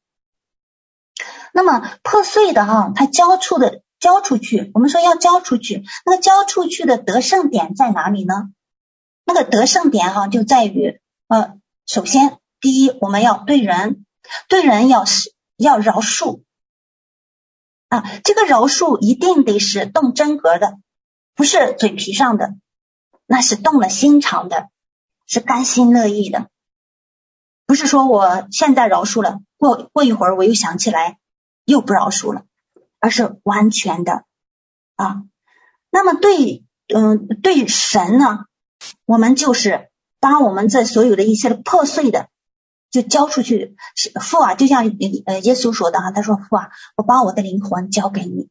[1.52, 8.50] 那么破碎的哈，它交出的交出去，我们说要交出去，那个交出去的得胜点在哪里呢？
[9.24, 14.06] 那个得胜点哈，就在于呃，首先第一，我们要对人
[14.48, 16.42] 对人要是要饶恕
[17.88, 20.78] 啊，这个饶恕一定得是动真格的，
[21.34, 22.54] 不是嘴皮上的，
[23.32, 24.70] 那是动了心肠的，
[25.24, 26.50] 是甘心乐意的。
[27.64, 31.20] 不是说我现在饶恕了，过过一会儿我又想起来
[31.64, 32.42] 又不饶恕了，
[32.98, 34.24] 而是完全的
[34.96, 35.22] 啊。
[35.90, 38.46] 那么对，嗯，对神呢，
[39.04, 42.28] 我们就是把我们这所有的一些破碎的
[42.90, 43.76] 就交出去。
[44.20, 44.86] 父啊，就像
[45.26, 48.48] 呃耶稣说的哈，他说父啊，我把我的灵魂交给你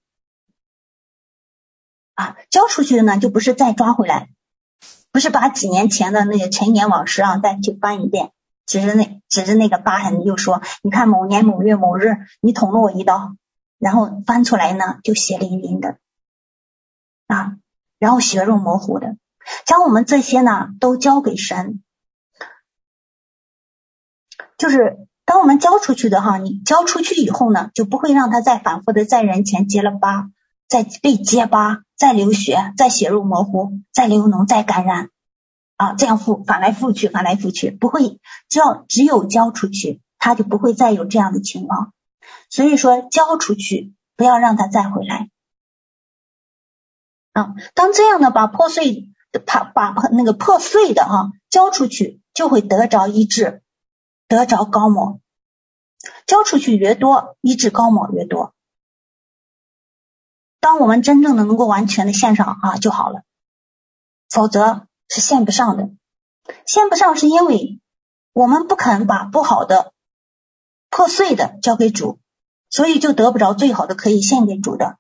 [2.13, 4.29] 啊，交出去的呢，就不是再抓回来，
[5.11, 8.31] 不是把几年前的那些陈年往事啊再去翻一遍。
[8.65, 13.35] 指着那指着那个疤痕，又说：“你看某年某月某日，你捅了我一刀，
[13.79, 15.97] 然后翻出来呢，就血淋淋的
[17.25, 17.57] 啊，
[17.97, 19.17] 然后血肉模糊的。
[19.65, 21.81] 将我们这些呢，都交给神，
[24.55, 30.29] 就是当我们交出去的哈，你交出去以后呢，就不会让他再反复的在人前结了疤，
[30.69, 35.09] 再被结疤，再流血，再血肉模糊，再流脓，再感染。”
[35.75, 41.93] 啊，这样复反来覆去，反来覆去，不会，只要只有交出去，他就不会再有这样的情况。
[42.49, 45.29] 所以说，交出去，不要让他再回来。
[47.31, 49.09] 啊，当这样的把破碎
[49.45, 53.63] 把把那个破碎的哈、交出去，就会得着医治，
[54.27, 55.21] 得着高某。
[56.25, 58.53] 交出去越多，医治高某越多。
[60.59, 63.23] 当我们真正的能够完全的献上啊就好了，
[64.29, 64.85] 否则。
[65.11, 65.89] 是献不上的，
[66.67, 67.79] 献不上是因为
[68.31, 69.91] 我们不肯把不好的、
[70.91, 72.19] 破碎的交给主，
[72.69, 74.99] 所以就得不着最好的可以献给主的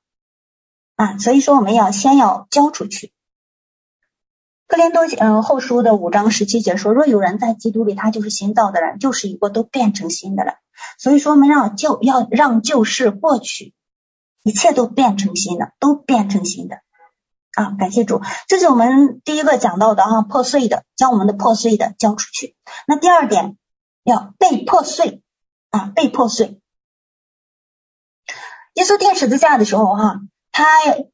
[0.95, 1.19] 啊。
[1.19, 3.13] 所以说我们要先要交出去。
[4.65, 10.55] 哥林多嗯后书的五章十七节说：若有人在基督里，他就是新造的人，旧事已过，都变成新的了。
[10.97, 13.75] 所以说我们让旧要让旧事过去，
[14.49, 16.77] 一切都变成新的，都变成新的。
[17.53, 22.55] 啊，感谢主，这是我们第一个讲到的哈，破碎的，将我们的破碎的交出去。
[22.87, 23.57] 那第二点，
[24.03, 25.21] 要被破碎
[25.69, 26.59] 啊，被破碎。
[28.73, 30.21] 耶稣钉十字架的时候哈，
[30.51, 30.65] 他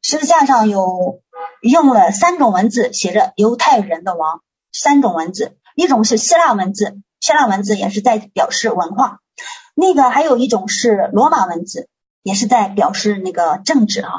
[0.02, 1.22] 十字架上有
[1.62, 9.20] 用了三种文字，写着犹太人的王，三种文字，一种是希腊文字，希腊文字也是在表示文化，
[9.74, 11.90] 那个还有一种是罗马文字，
[12.26, 14.12] 也是在表示那个政治啊。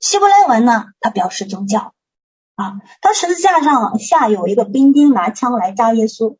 [0.00, 1.94] 希伯来文呢，它表示宗教
[2.56, 2.80] 啊。
[3.00, 6.38] 当十字架上下有一个兵丁拿枪来扎耶稣，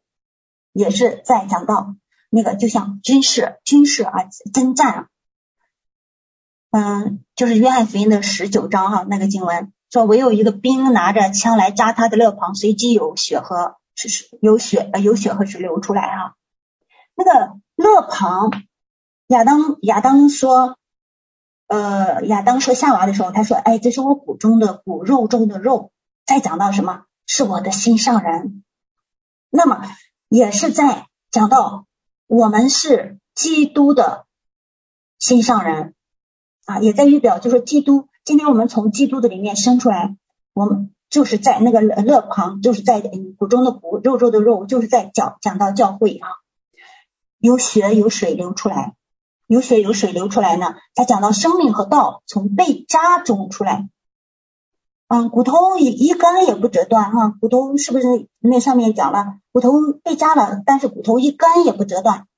[0.72, 1.94] 也是在讲到
[2.28, 4.12] 那个就像军事军事啊
[4.52, 5.06] 征战啊。
[6.72, 16.34] 嗯，就是约翰福音的十九章哈，那个经文说，唯有一个兵拿着枪来扎他的肋旁，随即有血和是有血呃有血和水流出来哈。
[17.14, 18.50] 那个肋旁，
[19.28, 20.76] 亚当亚当说。
[21.70, 25.92] 呃，亚当说夏娃的时候，他说：“哎，这是我骨中的骨，肉中的肉。”
[26.26, 27.04] 再讲到什么？
[27.26, 28.64] 是我的心上人。
[29.50, 29.80] 那么
[30.28, 31.86] 也是在讲到
[32.26, 34.26] 我们是基督的
[35.20, 35.94] 心上人
[36.66, 38.08] 啊，也在预表，就是基督。
[38.24, 40.16] 今天我们从基督的里面生出来，
[40.52, 43.00] 我们就是在那个肋旁，就是在
[43.38, 46.28] 骨中的骨，肉中的肉，就是在讲讲到教会啊，
[47.38, 48.96] 有血有水流出来。
[49.50, 53.88] 有血有水流出来呢，他讲到生命和道从被扎中出来，
[55.08, 59.72] 嗯，骨头一一根也不折断哈，骨头是不是那上面讲了，骨头
[60.04, 62.28] 被扎了，但是骨头一根也不折断，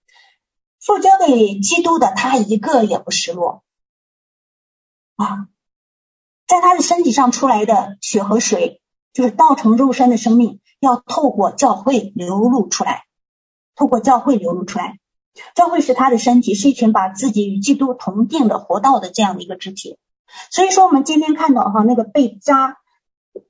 [0.81, 3.63] 付交给基督的他一个也不失落
[5.17, 5.49] 啊，
[6.47, 8.81] 在他的身体上出来的血和水，
[9.13, 13.05] 就是道成肉身的生命，要透过教会流露出来，
[13.75, 14.99] 透过教会流露出来。
[15.55, 19.99] 教会是他的身体，是一群把自己与基督同定的活道的这样的一个肢体。
[20.51, 22.79] 所以说，我们今天看到哈那个被扎，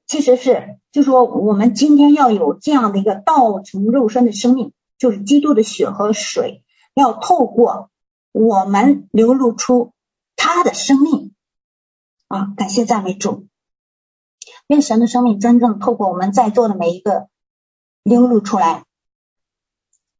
[0.06, 6.62] 其实是就说我们今天要有这样的一个道成肉身的生命，就是基督的血和水
[6.94, 7.90] 要透过
[8.32, 9.92] 我们流露出
[10.36, 11.34] 他的生命
[12.28, 12.52] 啊！
[12.56, 13.46] 感谢赞美主，
[14.66, 17.28] 愿神的生命真正透过我们在座的每一个
[18.02, 18.84] 流露出来，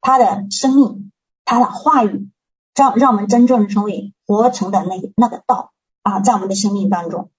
[0.00, 1.11] 他的生命。
[1.45, 2.30] 他的话语，
[2.74, 5.72] 让让我们真正成为活成的那那个道
[6.03, 7.30] 啊，在我们的生命当中，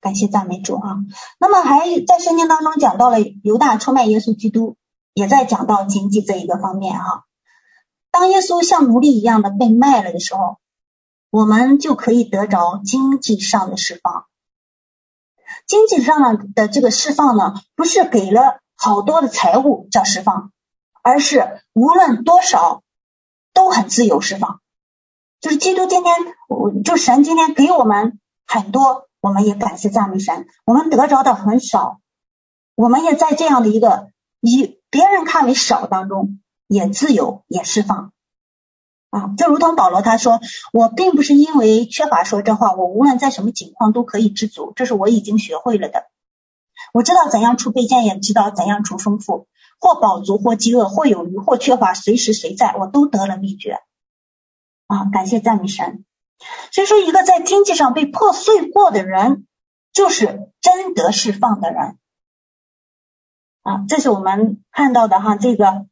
[0.00, 0.98] 感谢赞美主啊。
[1.38, 4.76] 那么还在圣经当中讲到了犹大出卖耶稣基督，
[5.12, 7.24] 也在讲到经济这一个方面哈。
[8.10, 10.58] 当耶稣像奴隶一样的被卖了的时候，
[11.30, 14.26] 我们就可以得着经济上的释放。
[15.66, 20.52] 经济上的这个释放呢，不是给了好多的财物叫释放，
[21.02, 22.83] 而是无论多少
[23.64, 24.60] 都很自由释放。
[25.40, 26.14] 就是基督今天，
[26.84, 30.46] 就神今天给我们很多，我们也感谢赞美神。
[30.66, 32.00] 我们得着的很少，
[32.74, 34.08] 我们也在这样的一个
[34.40, 38.12] 以别人看为少当中，也自由也释放
[39.08, 39.30] 啊。
[39.38, 40.40] 就如同保罗他说
[40.74, 46.04] ：“我并不是因为缺乏说这话，我无论在什么情况都可以知足，这是我已经学会了的。
[46.92, 49.46] 我知道怎样处卑贱，也知道怎样处丰富，
[49.84, 53.80] 或饱足，或饥饿，或有余，或缺乏，随时随在，我都得了秘诀。”
[54.88, 56.06] 啊，感谢赞美神。
[56.72, 59.46] 所以说，一个在经济上被破碎过的人，
[59.92, 61.98] 就是真得释放的人。
[63.62, 65.86] 啊，这是我们看到的哈，这个，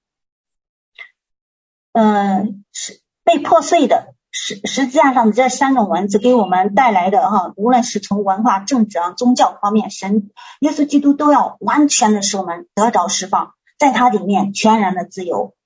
[1.93, 10.31] 嗯，是被破碎的十十字架上的这三种文字给我们带来的哈，无论是从文化、政治啊、宗教方面，神
[10.61, 15.57] 耶稣基督都要完全的使我们得着释放，在它里面全然的自由。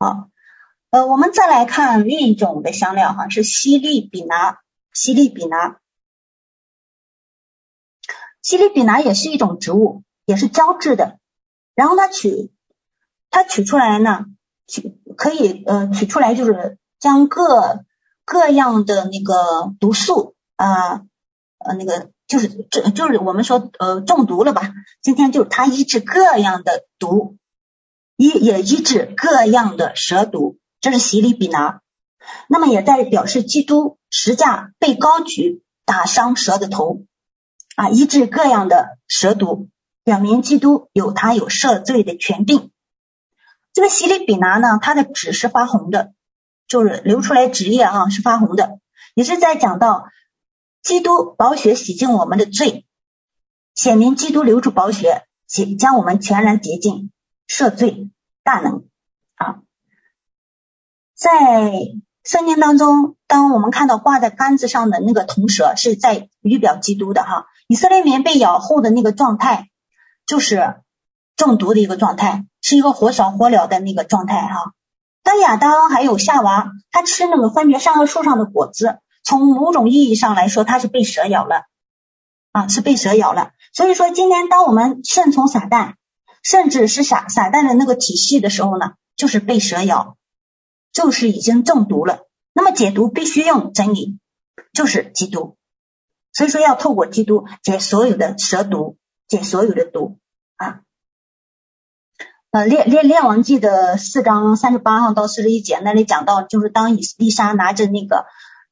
[0.00, 0.28] 好。
[0.90, 4.58] 呃，我们再来看另一种的香料哈，是西利比拿。
[4.92, 5.78] 西利比拿，
[8.42, 11.20] 西利比拿也是一种植物，也是胶质的。
[11.76, 12.50] 然后它取
[13.30, 14.26] 它取出来呢，
[14.66, 17.84] 取可以呃取出来，就是将各
[18.24, 21.04] 各样的那个毒素啊
[21.64, 24.72] 呃那个就是这就是我们说呃中毒了吧？
[25.02, 27.36] 今天就是它医治各样的毒，
[28.16, 30.56] 医也医治各样的蛇毒。
[30.80, 31.82] 这是洗礼比拿，
[32.48, 37.02] 那么也在表示基督十架被高举，打伤蛇的头
[37.76, 39.68] 啊，医治各样的蛇毒，
[40.04, 42.70] 表明基督有他有赦罪的权柄。
[43.74, 46.14] 这个洗礼比拿呢，它的纸是发红的，
[46.66, 48.78] 就是流出来汁液啊是发红的，
[49.14, 50.06] 也是在讲到
[50.82, 52.86] 基督宝血洗净我们的罪，
[53.74, 57.12] 显明基督流出宝血，洗将我们全然洁净，
[57.46, 58.10] 赦罪
[58.42, 58.84] 大能
[59.34, 59.60] 啊。
[61.14, 61.72] 在
[62.24, 67.46] 圣经当中，当我们看到挂在杆子上的那个铜蛇，是在预表基督的哈。
[67.68, 69.68] 以色列民被咬后的那个状态，
[70.26, 70.82] 就是
[71.36, 74.72] 中毒的一个状态，是一个火烧火燎的那个状态哈。
[75.22, 81.66] 当亚当还有夏娃，他吃那个分别善恶树上的果子，从某种意义上来说，他是被蛇咬了
[82.52, 83.52] 啊，是被蛇咬了。
[83.72, 85.94] 所以说，今天当我们顺从撒旦，
[86.42, 90.16] 甚至是撒撒旦的那个体系的时候呢，就是被蛇咬。
[90.92, 94.18] 就是已经中毒了，那么解毒必须用真理，
[94.72, 95.56] 就是基督，
[96.32, 98.96] 所以说要透过基督解所有的蛇毒，
[99.28, 100.18] 解所有的毒
[100.56, 100.80] 啊。
[102.50, 108.26] 呃，列列列王记的四章三十八号到四十一节那里讲到，就是当以利沙拿着那个，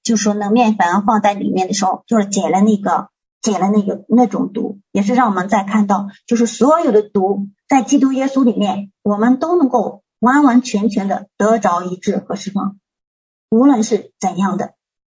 [0.09, 3.11] 就是说那面粉放在里面的时候，就是解了那个
[3.43, 10.03] 解了那个那种毒，也是让我们再看到，就是所有的毒在基督耶稣里面，我们都能够。
[10.21, 12.81] 完完全全的得着医治和释放，
[13.51, 14.75] 无论是怎样的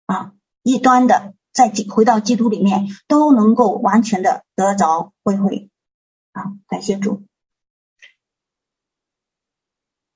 [0.08, 5.70] 啊，异端的，在回到基督里面都能够完全的得着恢恢
[6.34, 7.24] 啊，感谢主。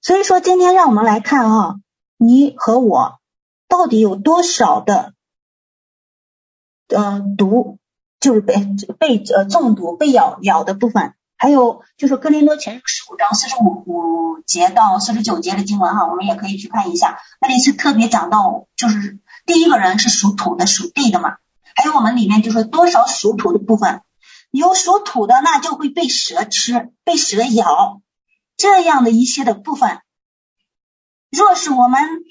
[0.02, 1.76] 所以说，今天让我们来看啊，
[2.18, 3.22] 你和我
[3.74, 5.16] 到底有多少的
[6.90, 7.80] 呃毒，
[8.20, 8.54] 就是被
[9.00, 11.16] 被呃中毒被咬咬的部分。
[11.38, 17.18] 还有就是《哥林多前书》十五章四十五五节到四十九节的经文哈，我们也可以去看一下。
[17.42, 19.18] 那里是特别讲到，就是
[19.48, 21.38] 第一个人是属土的、属地的嘛。
[21.76, 24.04] 还有我们里面就说多少属土的部分，
[24.52, 28.04] 有属土的，那就会被蛇吃、被蛇咬
[28.56, 30.00] 这样的一些的部分。
[31.32, 32.24] 若是我们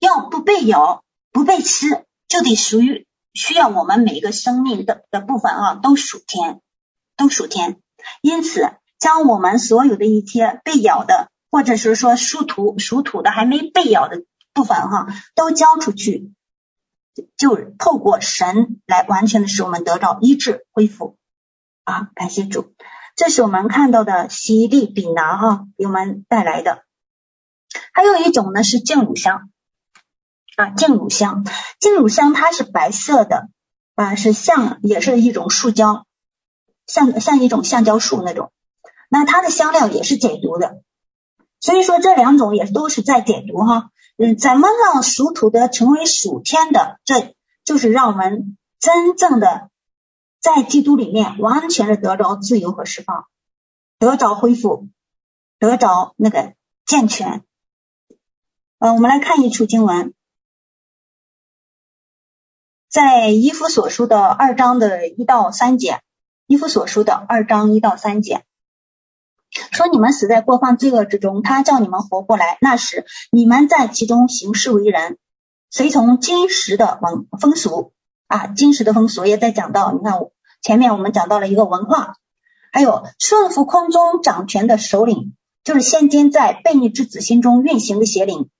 [0.00, 6.60] 要不被咬、不被吃，就得属于需要我们每个生命的的部分啊，都属天，
[7.16, 7.80] 都属天。
[8.22, 14.24] 因此，将我们所有的一些被咬的，或者是说属土属土的还没被咬的
[14.54, 16.32] 部分，哈，都交出去，
[17.36, 21.16] 就透过神来完全的使我们得到医治恢复
[21.84, 22.08] 啊！
[22.14, 22.72] 感谢主，
[23.16, 26.84] 这是我们看到的西利比拿哈给我们带来的。
[27.92, 29.50] 还有一种呢是净乳香
[30.60, 31.46] 啊，净乳香，
[31.78, 33.48] 净乳香它是白色的
[33.94, 36.04] 啊，是像也是一种树胶。
[36.86, 38.52] 像像一种橡胶树那种，
[39.08, 40.82] 那它的香料也是解毒的，
[41.60, 43.90] 所以说这两种也都是在解毒哈。
[44.18, 47.00] 嗯，怎么让属土的成为属天的？
[47.04, 47.34] 这
[47.64, 49.70] 就是让我们真正的
[50.40, 53.24] 在基督里面完全的得着自由和释放，
[53.98, 54.88] 得着恢复，
[55.58, 56.52] 得着那个
[56.84, 57.44] 健全。
[58.78, 60.12] 嗯、我们来看一处经文，
[62.90, 66.00] 在伊夫所书的二章的一到三节，
[66.48, 68.42] 伊夫所书的二章一到三节，
[69.70, 72.58] 说你们死在过犯罪恶之中，他叫你们活过来。
[72.60, 75.18] 那时你们在其中行事为人，
[75.70, 77.92] 随从今时的文风俗
[78.26, 79.92] 啊，今时的风俗也在讲到。
[79.92, 80.18] 你看
[80.60, 82.16] 前面我们讲到了一个文化，
[82.72, 88.50] 还有顺服空中掌权的首领，就是现今在悖逆之子心中运行的邪灵。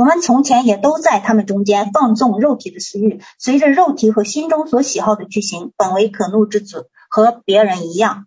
[0.00, 8.26] 我们从前也都在他们中间放纵肉体的私欲，随着肉体和心中所喜好的去行，本为可怒之子，和别人一样。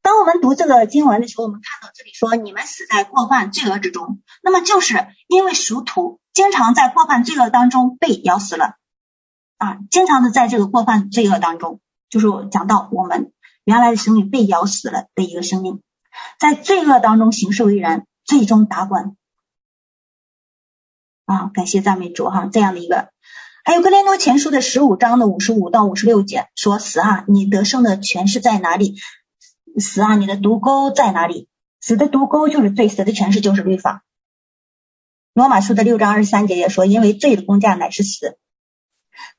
[0.00, 8.76] 当我们读这个经文的时候，我们看到这里说：“你们死在过犯罪恶之中。”那么就是因为属土，经常在过犯罪恶当中被咬死了
[9.58, 13.30] 啊，经常的在这个过犯罪恶当中，就是讲到我们
[13.64, 15.82] 原来的生命被咬死了的一个生命，
[16.40, 19.18] 在罪恶当中行事为人，最终打滚。
[21.32, 23.08] 啊，感谢赞美主哈，这样的一个，
[23.64, 28.96] 还有格林多前书的十五章的五十五到五十六节，说死啊，你得胜的权势在哪里？
[29.78, 31.48] 死啊，你的毒钩在哪里？
[31.80, 34.04] 死的毒钩就是罪，死的权势就是律法。
[35.32, 38.36] 罗马书的六章二十三节也说，因为罪的工价乃是死。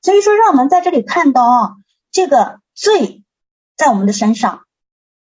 [0.01, 1.75] 所以说，让我们在这里看到啊，
[2.11, 3.23] 这个罪
[3.77, 4.63] 在我们的身上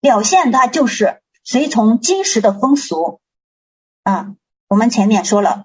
[0.01, 3.21] 表现，它就是随从今时的风俗
[4.03, 4.35] 啊。
[4.69, 5.65] 我们前面说了。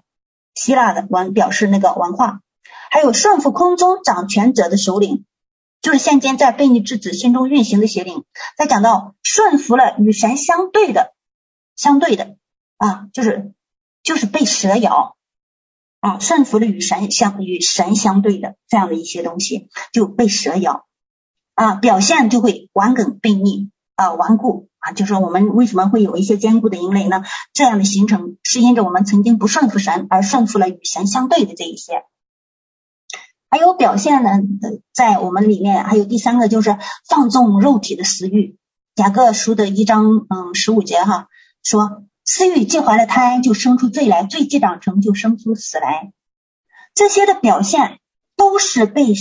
[0.54, 2.40] 希腊的文表示那个文化，
[2.90, 5.24] 还有顺服空中掌权者的首领，
[5.80, 8.24] 就是现今在悖逆之子心中运行的邪灵。
[8.56, 11.14] 再讲到顺服了与神相对的，
[11.74, 12.36] 相对的
[12.76, 13.52] 啊，就是
[14.02, 15.16] 就是被蛇咬
[16.00, 20.86] 啊，顺服了与神相与神相对的这样的一些东西就被蛇咬
[21.54, 24.68] 啊，表现就会顽梗悖逆啊，顽固。
[24.82, 27.22] 啊，就是我们为什么会有一些坚固的营垒呢？
[27.52, 32.02] 这样的形成是因着我们曾经不顺服神，而顺服了与神相对的这一些。
[33.48, 34.30] 还有表现呢，
[34.92, 36.76] 在我们里面还有第三个就是
[37.08, 38.56] 放纵肉体的私欲。
[38.96, 41.28] 雅各书的一章嗯十五节哈
[41.62, 46.12] 说，私欲既怀了胎，就生出罪来；罪既长成，就生出死来。
[46.94, 48.00] 这些的表现
[48.36, 49.14] 都是被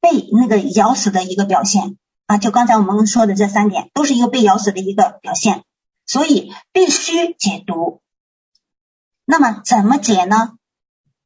[0.00, 1.96] 被那个咬死的一个表现。
[2.26, 5.64] 啊，就刚才我们说的这三点，都是一个被咬死的一个表现，
[6.06, 8.00] 所以必须解毒。
[9.24, 10.52] 那么怎么解呢？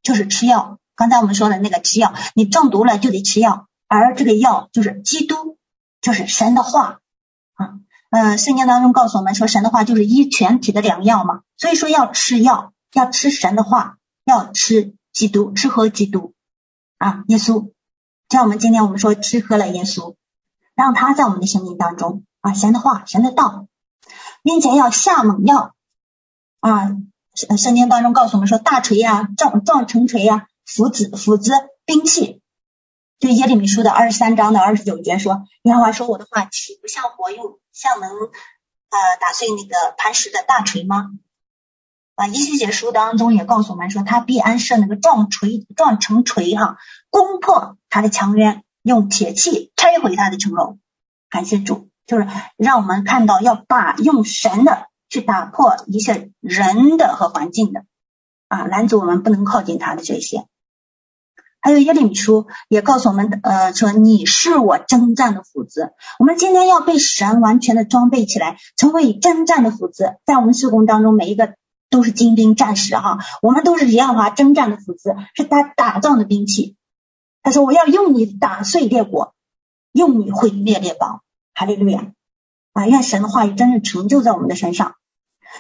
[0.03, 0.79] 就是吃药。
[0.95, 5.57] 刚才我们说的那个吃药，你中毒了就得吃药，而这个药就是基督，
[6.03, 7.01] 就是神的话
[7.55, 7.81] 啊。
[8.11, 11.43] 嗯，圣经当中告诉我们说，神的话就是一全体的良药嘛。
[11.57, 16.35] 所以说要吃药，要吃神的话，要吃基督，吃喝基督
[16.99, 17.71] 啊，耶稣。
[18.29, 20.17] 像我们今天我们说吃喝了耶稣。
[20.81, 23.67] 让他在我们的生命当中啊，神的话，神的道，
[24.43, 25.75] 并且要下猛药
[26.61, 26.97] 啊。
[27.57, 31.53] 圣经当中告诉我们说，大锤呀、撞撞成锤呀，斧子斧子
[31.85, 32.43] 兵器。
[33.19, 41.11] 就耶利米书的二十三章的二十九节说，耶和华说，我的话岂不像火，用像能呃打碎那个磐石的大锤吗？
[42.15, 46.79] 啊，以西结书当中也告诉我们说，他必安设那个撞锤撞成锤哈，
[47.11, 48.65] 攻破他的墙垣。
[48.83, 50.79] 用铁器拆毁他的城楼，
[51.29, 52.27] 感谢主，就是
[52.57, 57.85] 让我们看到要把用神的去打破一些人的和环境的
[58.49, 60.47] 啊，拦阻我们不能靠近他的这些。
[61.63, 65.93] 还有耶利米书也告诉我们，呃，说你是我征战的斧子。
[66.19, 70.17] 我们今天要被神完全的装备起来，成为征战的斧子。
[70.25, 71.53] 在我们事工当中，每一个
[71.91, 76.77] 都是精兵战士哈，我们都是耶和华征战的斧子，是他打造的兵器。
[77.43, 79.35] 他说：“我要用你打碎列国，
[79.93, 81.23] 用你毁灭列邦。”
[81.55, 82.13] 哈利路亚！
[82.73, 84.95] 啊，愿神的话语真是成就在我们的身上。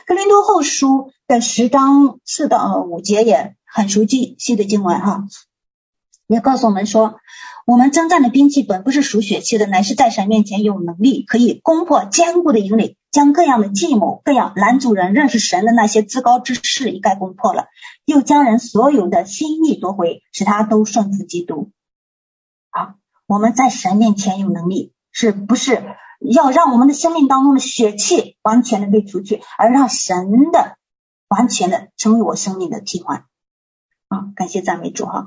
[0.06, 5.24] 哥林多后书的十章四到五节也很熟悉新的经文哈，
[6.28, 7.18] 也告诉我们说，
[7.66, 17.66] 我们征战的兵器本不是属血气的，乃是在神面前有能力，可以攻破坚固的营垒，将各样的计谋、各样拦阻人认识神的那些至高之事一概攻破了。
[18.04, 21.70] 又将人所有的心意夺回，使他都顺服基督。
[22.70, 22.94] 啊，
[23.26, 25.82] 我们在神面前有能力，是不是
[26.20, 30.76] 要让我们的生命当中的血气完全的被除去，而让神的
[31.28, 33.26] 完全的成为我生命的替换？
[34.08, 35.26] 啊，感谢赞美主哈。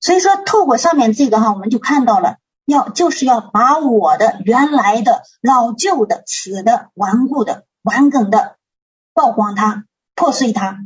[0.00, 2.38] 所以说，透过上面这个哈，我们就看到了，
[2.68, 8.56] 要就是要把我的原来的老旧的、死的、顽固的、顽梗的
[9.14, 10.78] 曝光它、破碎它。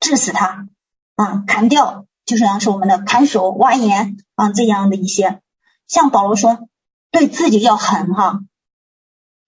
[0.00, 0.68] 致死它
[1.16, 5.40] 啊，砍掉，就是像是我们的砍手、挖眼啊这样的一些。
[5.88, 6.68] 像保罗说，
[7.10, 8.40] 对自己要狠哈。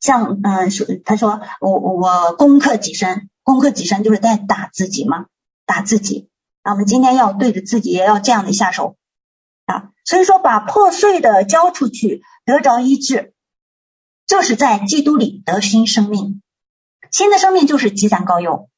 [0.00, 5.26] 像嗯说，他说我我攻克己身，攻克己身就是在打自己嘛，
[5.66, 6.30] 打自己。
[6.62, 8.96] 啊，我们今天要对着自己也要这样的下手
[10.06, 13.34] 所以说，把破碎的交出去，得着医治，
[14.24, 16.40] 就是在基督里得新生命。
[17.10, 18.70] 新的生命就是积攒高油，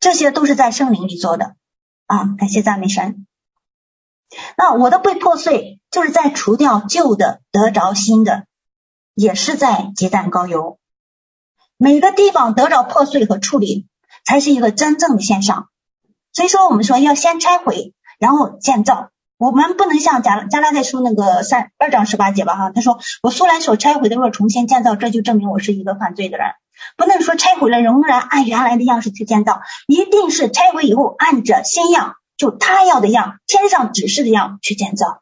[0.00, 1.56] 这些都是在圣灵里做的
[2.06, 2.34] 啊！
[2.38, 3.26] 感谢赞美神。
[4.58, 8.46] 那我的被破碎，就是在除掉旧的，得着新的，
[9.14, 10.78] 也是在积攒高油。
[11.78, 13.86] 每个地方得着破碎和处理，
[14.26, 15.70] 才是一个真正的献上。
[16.34, 19.10] 所以说，我们说要先拆毁，然后建造。
[19.44, 22.56] 我们不能像加加拉太书那个三二章十八节吧？
[22.56, 26.46] 哈，他说：“我素来所拆毁的，若重新建造，这就证明我是一个犯罪的人。”
[26.96, 35.20] 不能说拆毁了仍然按原来的样式去建造，一定是拆毁以后按着新样，就他要的样，天上指示的样去建造。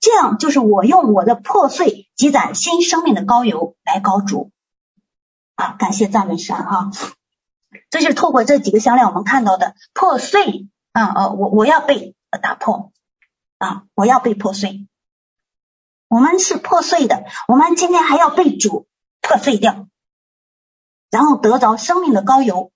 [0.00, 4.50] 这样就是我用我的破碎积攒新生命的膏油来膏主
[5.56, 5.76] 啊！
[5.78, 6.90] 感谢赞美神哈！
[7.90, 12.92] 这是透过这几个项链我们看到的破碎啊哦，我我要被打破
[13.58, 14.86] 啊，我要被破碎。
[16.08, 18.86] 我们是破碎的，我们今天还要被主
[19.20, 19.86] 破碎掉。
[21.10, 22.70] 然后得着生命的高油，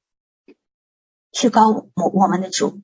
[1.30, 2.80] 去高我我们的主，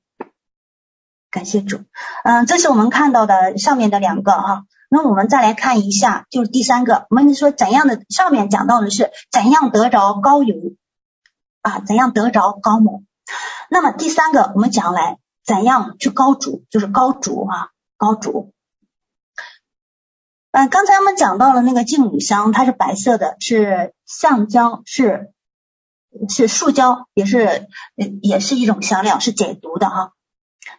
[1.29, 1.83] 感谢主。
[2.23, 4.65] 嗯，这是我们看到的上面的两个哈。
[4.89, 8.01] 那我们再来看一下，就是第三个，我们说怎样的？
[8.09, 10.55] 上面讲到的是怎样得着高油
[11.61, 11.79] 啊？
[11.79, 13.03] 怎样得着高某？
[13.69, 18.53] 那么第三个，我们讲来怎样去高主，就是高主啊，高主。
[20.51, 25.33] 嗯，刚才我们讲到了那个净乳香，它是白色的，是橡胶，是。
[26.27, 27.69] 是树胶，也是
[28.21, 30.11] 也是一种香料，是解毒的哈。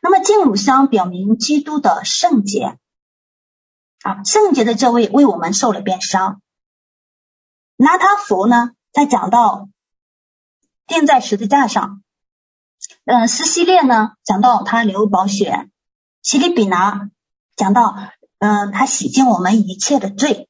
[0.02, 2.76] 那么净乳香表明基督的圣洁
[4.02, 6.42] 啊，圣洁的这位为我们受了鞭伤。
[7.76, 9.70] 拿他佛呢，在讲到
[10.86, 12.02] 钉在十字架上。
[13.04, 15.68] 嗯，斯西列呢讲到他流宝血，
[16.22, 17.10] 西利比拿
[17.56, 17.96] 讲到
[18.38, 20.48] 嗯他洗净我们一切的罪。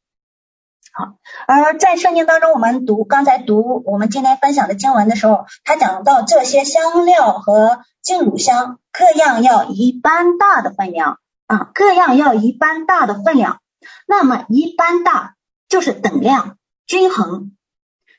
[0.93, 1.15] 好，
[1.47, 13.61] 而在圣经当中，我们读刚才读我们今天分享的经文的时候，他讲到这些香料和净乳香各样要一般大的分量啊，各样要一般大的分量。
[14.07, 15.37] 那么一般大
[15.69, 17.57] 就是等量均衡，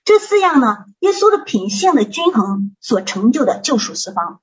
[0.04, 4.42] 这四样呢，耶稣的品性的均衡所成就的救赎四方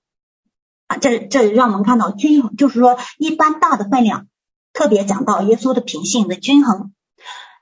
[0.87, 4.27] 啊，这这让我们看到均衡，就是说一般大的分量，
[4.73, 6.93] 特别讲到耶稣的品性的均衡。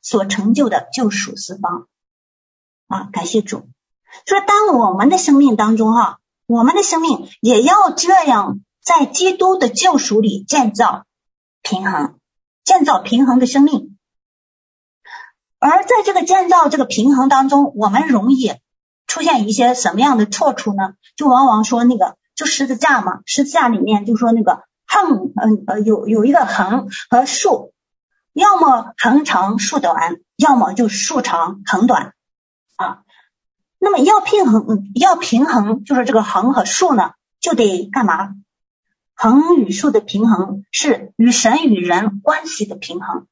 [0.01, 1.89] 所成就的救赎四方
[2.87, 3.69] 啊，感谢主。
[4.25, 11.05] 说当我们的生命当中哈，我们的生命也要这样在基督的救赎里建造
[11.63, 12.15] 平衡，
[12.65, 13.98] 建造平衡的生命。
[15.59, 18.53] 而在这个建造这个平衡当中，我们容易
[19.07, 20.95] 出现一些什么样的错处呢？
[21.17, 27.73] 就往往说那个就十字架嘛，十字架里面就说那个横，嗯呃有有一个横和竖。
[28.33, 32.13] 要么横长竖短，要么就竖长横短
[32.77, 33.03] 啊。
[33.81, 38.35] 那么要平衡，要平衡，就是这个横和竖呢，就得干嘛？
[39.15, 43.27] 横与竖的平衡是与神与人关系的平衡。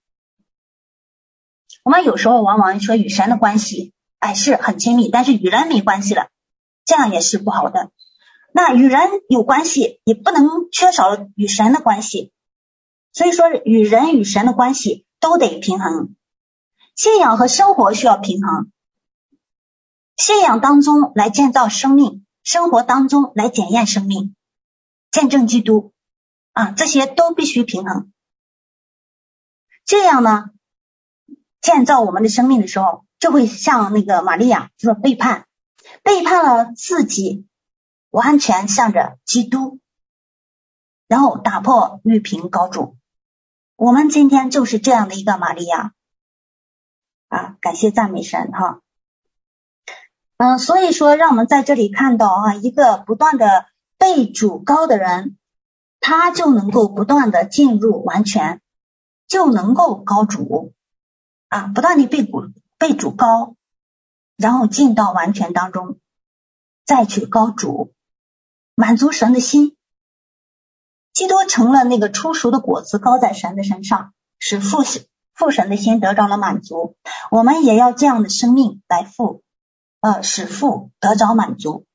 [1.86, 6.30] 我们有时候往往说与神的关系，哎，是很亲密，但是与人没关系了，
[6.84, 7.92] 这样也是不好的。
[8.52, 12.32] 那与人有关系，也不能缺少了与神的关系。
[13.12, 16.16] 所以说，与人与神的关系都得平衡，
[16.96, 18.72] 信仰和生活需要平衡。
[20.16, 24.34] 信仰当中来建造生命，生活当中来检验生命，
[25.12, 25.92] 见证基督
[26.50, 28.12] 啊，这些都必须平衡。
[29.84, 30.50] 这样呢，
[31.66, 35.48] 建造我们的生命的时候，就会像那个玛利亚，就是背叛，
[36.04, 37.44] 背叛了自己，
[38.10, 39.80] 完全向着基督，
[41.08, 42.96] 然后打破玉瓶高主。
[43.74, 45.92] 我们今天就是这样的一个玛利亚
[47.26, 48.80] 啊，感谢赞美神哈。
[50.36, 53.66] 嗯，所以说，让我们在这里看到啊，一个不断的
[53.98, 55.36] 被主高的人，
[55.98, 58.60] 他就能够不断的进入完全，
[59.26, 60.74] 就能够高主
[61.48, 63.54] 啊，不断的被主被主高，
[64.36, 65.98] 然后进到完全当中，
[66.84, 67.92] 再去高主，
[68.74, 69.76] 满足神的心。
[71.12, 76.96] 基督成了那个初熟的果子，高在神的身上，使父神父神的心得着了满足。
[77.30, 79.42] 我们也要这样的生命来父，
[80.00, 81.86] 呃，使父得着满足，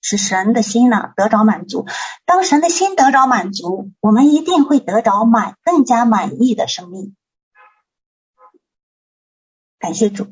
[0.00, 1.86] 使神的心呢得着满足。
[2.24, 7.14] 当神的心得着满足，我们一定会得着满更加满意的生命。
[9.84, 10.28] 感谢主。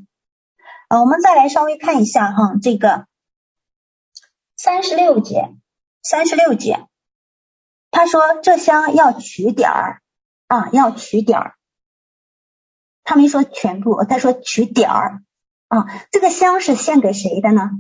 [0.88, 3.06] 呃，我们再来稍微看一下哈，这个
[4.56, 5.54] 三十六节，
[6.02, 6.86] 三十六节。
[7.90, 10.02] 他说：“这香要取点儿
[10.46, 11.54] 啊，要取点儿。
[13.04, 15.22] 他没说全部，他说取点儿
[15.68, 15.84] 啊。
[16.10, 17.72] 这个香是献给谁的呢？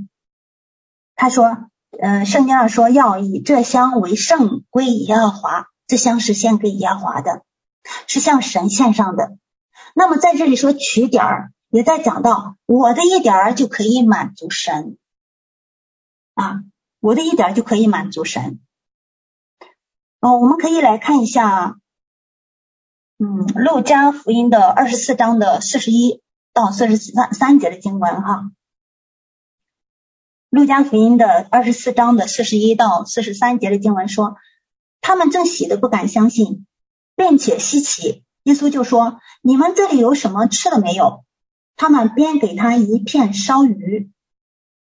[1.14, 5.68] 他说，呃，圣经上说要以这香为圣，归耶和华。
[5.86, 7.46] 这香是献给耶和华的，
[8.06, 9.38] 是向神献上的。
[9.94, 14.98] 那么在这里说取点儿，也在讲到我的一点儿就可以满足神
[16.34, 16.64] 啊，
[17.00, 18.60] 我的一点儿就可以满足神。
[20.20, 21.78] 哦，我们可以来看一下。
[23.16, 26.20] 嗯，路加福音的二十四章的四十一
[26.52, 28.50] 到四十三三节的经文哈。
[30.50, 34.36] 路加福音的二十四章的四十一到四十三节的经文说，
[35.00, 36.66] 他们正喜得不敢相信，
[37.16, 38.24] 并且稀奇。
[38.42, 41.24] 耶稣就说：“你们这里有什么吃的没有？”
[41.82, 44.12] 他们便给他一片烧鱼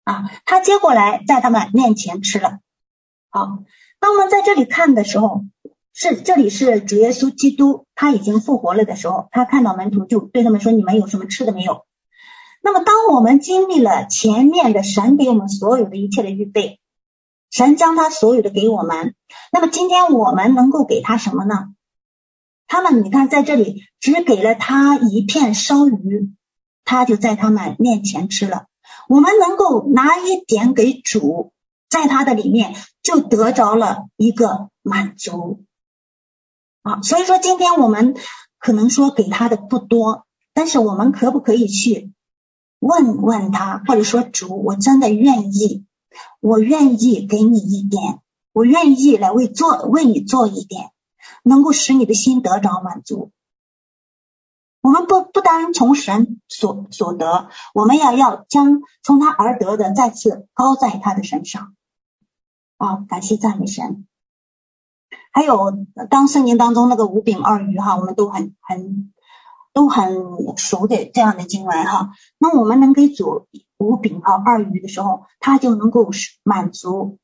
[0.04, 2.60] 啊，他接过来在他们面前吃了。
[3.30, 3.60] 好，
[4.02, 5.46] 当我们在这里看的时候。
[5.94, 11.86] 是，这里是主耶稣基督，他已经复活了的时候，他看到门徒就对他们说：“你们有什么吃的没有？”
[12.64, 16.80] 那么，当我们经历了前面的神给我们所有的一切的预备，
[17.52, 19.16] 神将他所有的给我们，
[19.52, 21.74] 那么今天我们能够给他什么呢？
[22.68, 26.32] 他们，你看在这里只给了他一片烧鱼，
[26.84, 28.66] 他就在他们面前吃了。
[29.08, 31.52] 我们能够拿一点给主，
[31.90, 35.64] 在他的里面就得着了一个满足。
[36.84, 38.16] 啊，所以说今天我们
[38.58, 42.12] 可能说给他的不多，但是我们可不可以去
[42.80, 45.86] 问问他，或者说主，我真的愿意，
[46.40, 48.20] 我愿意给你一点，
[48.54, 50.92] 我愿意来为做为你做一点，
[51.44, 53.32] 能够使你的心得着满足。
[54.82, 61.76] 我们不不单从神所所得，我们也要将从他而得的再次高在他的身上。
[62.78, 64.08] 啊，感谢赞美神。
[65.32, 69.14] 还有，当圣经当中那个五饼二鱼哈，我们都很很
[69.72, 72.10] 都很熟的这样的经文哈。
[72.40, 76.10] 那我们能给主五饼和二鱼的时候，他就能够
[76.44, 77.20] 满足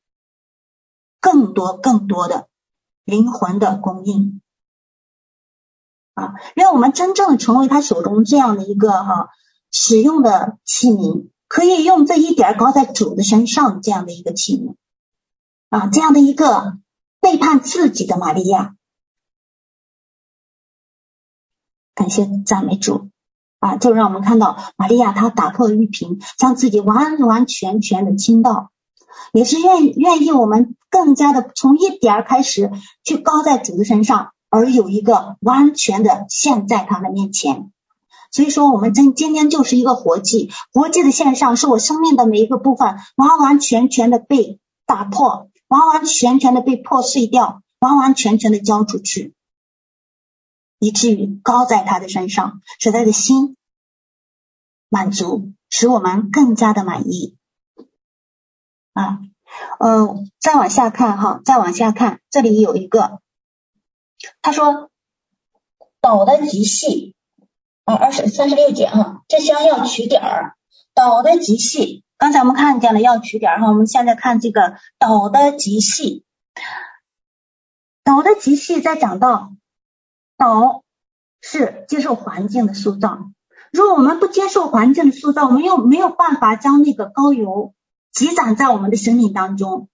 [1.20, 2.48] 更多更多的
[3.04, 4.40] 灵魂的供应
[6.18, 9.28] 啊，让我们真正成为他手中这样的一个哈
[9.70, 14.74] 使用的器皿，可以用这一点高在主的身上这样的一个器皿
[15.70, 16.78] 啊，这样的一个。
[17.20, 18.76] 背叛自己的玛利亚，
[21.92, 23.10] 感谢赞美主
[23.58, 23.74] 啊！
[23.76, 28.70] 就让我们看到玛利亚，她打破玉瓶，将自己完完全全的倾倒，
[29.32, 32.70] 也是愿愿意我们更加的从一点儿开始
[33.02, 37.72] 去高在主的身上，而有一个完全的献在他的面前。
[38.30, 45.48] 所以说，我们今今天就是一个活祭，活祭的献上是我生命的每一个部分完完全全的被打破。
[45.68, 49.34] 完完全全的被破碎掉，完完全全的交出去，
[50.78, 53.54] 以至于高在他的身上，使他的心
[54.88, 57.36] 满足，使我们更加的满意
[58.94, 59.20] 啊。
[59.78, 63.20] 呃，再往下看哈，再往下看，这里有一个，
[64.42, 64.90] 他说
[66.00, 67.14] 捣的极细
[67.84, 70.56] 啊，二十三十六节哈，这香要取点儿，
[70.94, 72.04] 捣的极细。
[72.16, 76.24] 刚才我们看见了要取点儿哈，我们现在看这个捣的极细，
[78.02, 79.52] 捣的极细，再讲到
[80.36, 80.82] 捣
[81.40, 83.30] 是接受环境的塑造，
[83.70, 87.72] 如果我们不接受环境的塑造，我们又没有办法将那个高油
[88.12, 89.88] 积攒在我们的生命当中。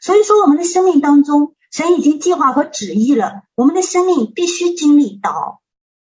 [0.00, 5.60] 所以说，我们的生命当中，神已经计划和旨意了，我们的生命必须经历捣。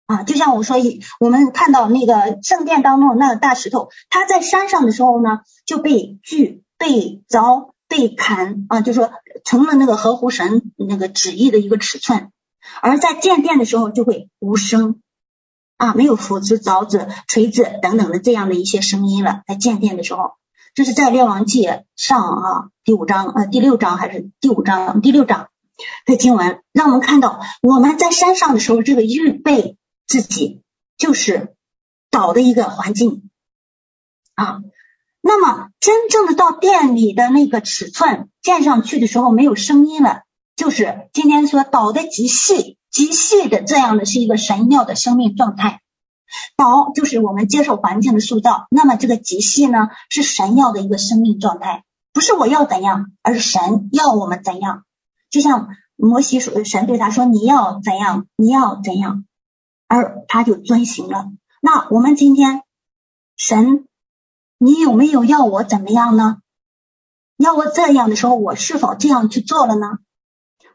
[0.07, 0.77] 啊，就像我说，
[1.21, 9.11] 我们看到那个圣殿当中那个大石头，它在山上的时候呢，就被锯、被凿、被砍啊，就说
[9.45, 12.31] 成了那个合乎神那个旨意的一个尺寸；
[12.83, 15.01] 而在建殿的时候，就会无声
[15.79, 19.43] 啊，没有斧子、凿子、锤子等等的这样的一些声音了。
[19.47, 20.33] 在建殿的时候，
[20.75, 25.49] 这是在列王记上啊第五章呃第六章还是第五章第六章
[26.07, 29.77] 的经文，让我们看到我们在山上的时候这个预备。
[30.09, 30.61] 自己
[30.99, 31.55] 就是
[32.11, 33.31] 捣的一个环境
[34.35, 34.61] 啊，
[35.23, 45.81] 那么真正的到店里的那个尺寸建上去的时候没有声音了，就是今天说捣的极细极细的这样的是一个神庙的生命状态。
[46.57, 54.85] 捣就是我们接受环境的塑造，那么这个极细呢是神要的一个生命状态，不是我要怎样，而是神要我们怎样。
[55.31, 59.25] 就像摩西说，神对他说：“你要怎样，你要怎样。”
[59.89, 61.27] 而他就遵行了。
[61.61, 62.63] 那我们今天，
[63.37, 63.87] 神，
[64.59, 66.39] 你有没有要我怎么样呢？
[67.37, 69.99] 要我这样的时候，我是否这样去做了呢？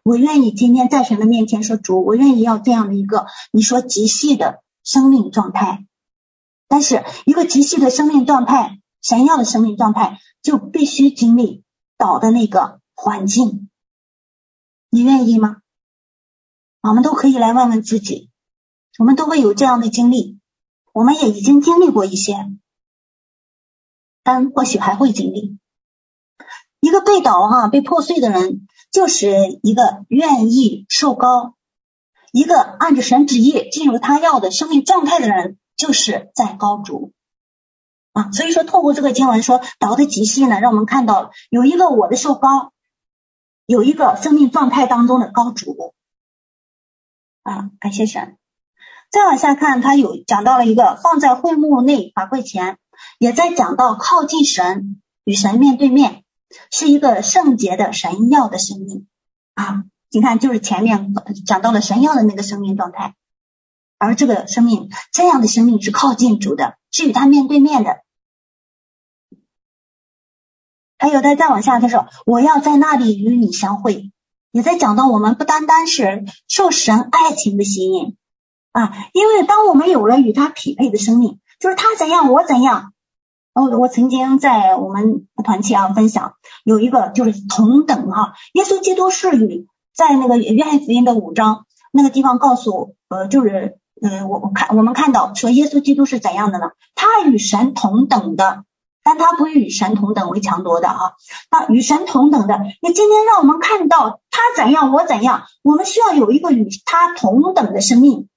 [0.03, 5.85] 我愿意今天在神的面前说主，我愿意要这样的一个你说极细的生命状态。
[6.69, 11.63] 但是一个极细的生命状态，闪耀的生命状态，就必须经历
[11.97, 13.69] 倒的那个环境。
[14.89, 15.57] 你愿意吗？
[16.81, 18.29] 我们都可以来问问自己，
[18.97, 20.39] 我们都会有这样的经历，
[20.93, 22.33] 我们也已经经历过一些，
[24.23, 25.57] 但或许还会经历。
[26.79, 31.57] 一个被倒哈、被破碎的人，就是一个愿意受高；
[32.38, 37.13] 一个按着神旨意进入他要的生命状态的人，就是在高主
[38.13, 38.31] 啊。
[38.31, 42.73] 所以说，透过这个经文说岛的极细呢，让我们看到有一个我的受高，
[43.65, 45.95] 有一个生命状态当中的高主
[47.41, 47.71] 啊。
[47.79, 48.38] 感谢神。
[49.09, 52.77] 再往下看，他有讲到了一个放在会幕内法柜前，
[53.17, 56.23] 也在讲到靠近神与神面对面。
[56.71, 59.05] 是一个圣洁的神要的生命
[59.53, 59.83] 啊！
[60.10, 61.14] 你看，就是前面
[61.45, 63.16] 讲到了神要的那个生命状态，
[63.97, 68.01] 而这个生命，这样的生命是靠近主的，是与他面对面的。
[70.97, 74.12] 还有，的再往下，他说：“我要在那里与你相会。”
[74.51, 78.18] 也在讲到我们不单单是受神爱情的吸引
[78.72, 82.93] 啊，因为当我们有了与他匹配的生命，就是他怎样，我怎样。
[83.53, 96.67] 我我曾经在我们团契啊分享，有一个就是同等哈，耶稣基督是与在那个约翰福音的五章那个地方告诉呃就是呃我我看我们看到说耶稣基督是怎样的呢？
[96.95, 98.63] 他与神同等的，
[99.03, 100.99] 但他不与神同等为强夺的啊，
[101.49, 102.59] 他与神同等的。
[102.81, 108.29] 那今天让我们看到他怎样我怎样，我们需要有一个与他同等的生命，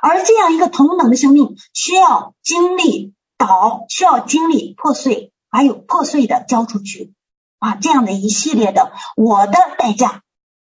[0.00, 3.12] 而这样一个同等的生命需要经历。
[3.40, 7.12] 倒需要经历破碎，还有破碎的交出去
[7.60, 10.22] 啊，这样的一系列的我的代价，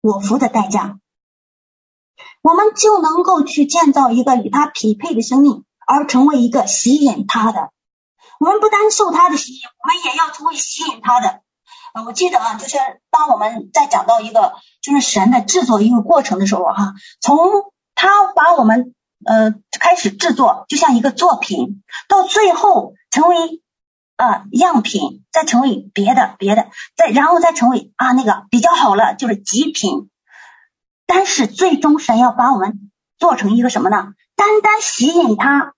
[0.08, 0.98] 我付的代价，
[2.42, 7.70] 我们就能够去建造一个与他匹配的生命，而成为一个吸引他的。
[8.40, 11.42] 我们不单受他的吸引，我们也要成为吸引他的。
[11.94, 12.78] 呃，我记得啊，就是
[13.10, 17.38] 当我们在讲到一个就是神的制作一个过程的时候哈，从
[17.94, 18.94] 他把我们。
[19.26, 23.60] 呃，开始制作就像一个作品，到最后成为
[24.18, 30.10] 呃样品，再成为别的别的，再然后再成为啊那个比较好了，就是极品。
[31.06, 34.12] 但是最终神要把我们做成一个什么呢？
[34.36, 35.72] 单单吸引他，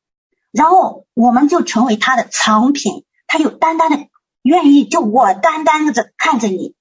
[0.51, 3.05] 然后我们就成为他的藏品。
[3.27, 4.09] 他就单单的
[4.43, 6.75] 愿意，就我单单的看着你，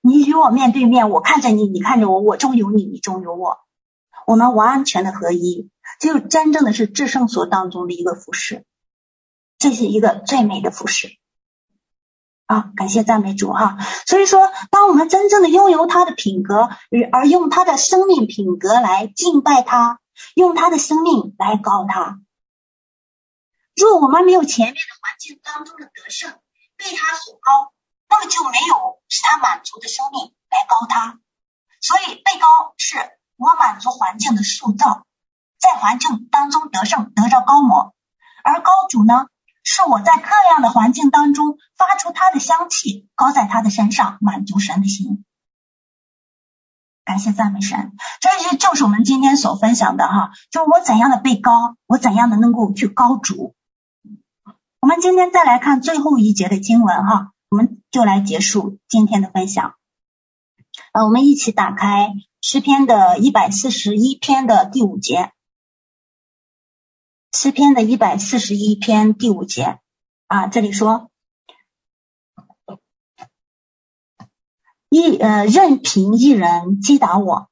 [0.00, 3.58] 你与我面对面，我看着你，你看着我，我中有你，你中有我，
[4.26, 5.68] 我们完全的合一。
[6.00, 8.64] 就真正的是至圣所当中的一个服饰，
[9.62, 11.16] 这是一个最美的服饰
[12.46, 12.72] 啊！
[12.74, 13.78] 感谢赞美主哈。
[14.08, 16.68] 所以说，当我们真正的拥有他的品格，
[17.12, 20.00] 而用他的生命品格来敬拜他，
[20.34, 22.18] 用他的生命来高他。
[23.76, 26.32] 若我们没有前面的环境当中的得胜，
[26.76, 27.72] 被他所高，
[28.08, 31.20] 那么就没有使他满足的生命来高他。
[31.80, 32.48] 所以被高
[32.78, 32.96] 是
[33.36, 35.06] 我满足环境的塑造。
[35.60, 37.94] 在环境当中得胜，得着高模；
[38.42, 39.28] 而高主呢，
[39.64, 45.24] 是我在各样的环境当中发出他的香气，高在他的身上，满足神的心。
[47.04, 53.54] 感谢赞美神，这些就是我们今天所分享的哈，就我怎样的被高，我怎样的能够去高主。
[54.80, 59.74] 我们今天再来看最后一节的经文哈，我们就来结束今天的分享。
[60.92, 65.32] 呃，我们一起打开诗篇的一百四十一篇的第五节。
[67.34, 69.78] 诗篇的一百四十一篇第五节
[70.26, 71.10] 啊，这里说
[74.90, 77.48] 一呃，任凭一人击打我，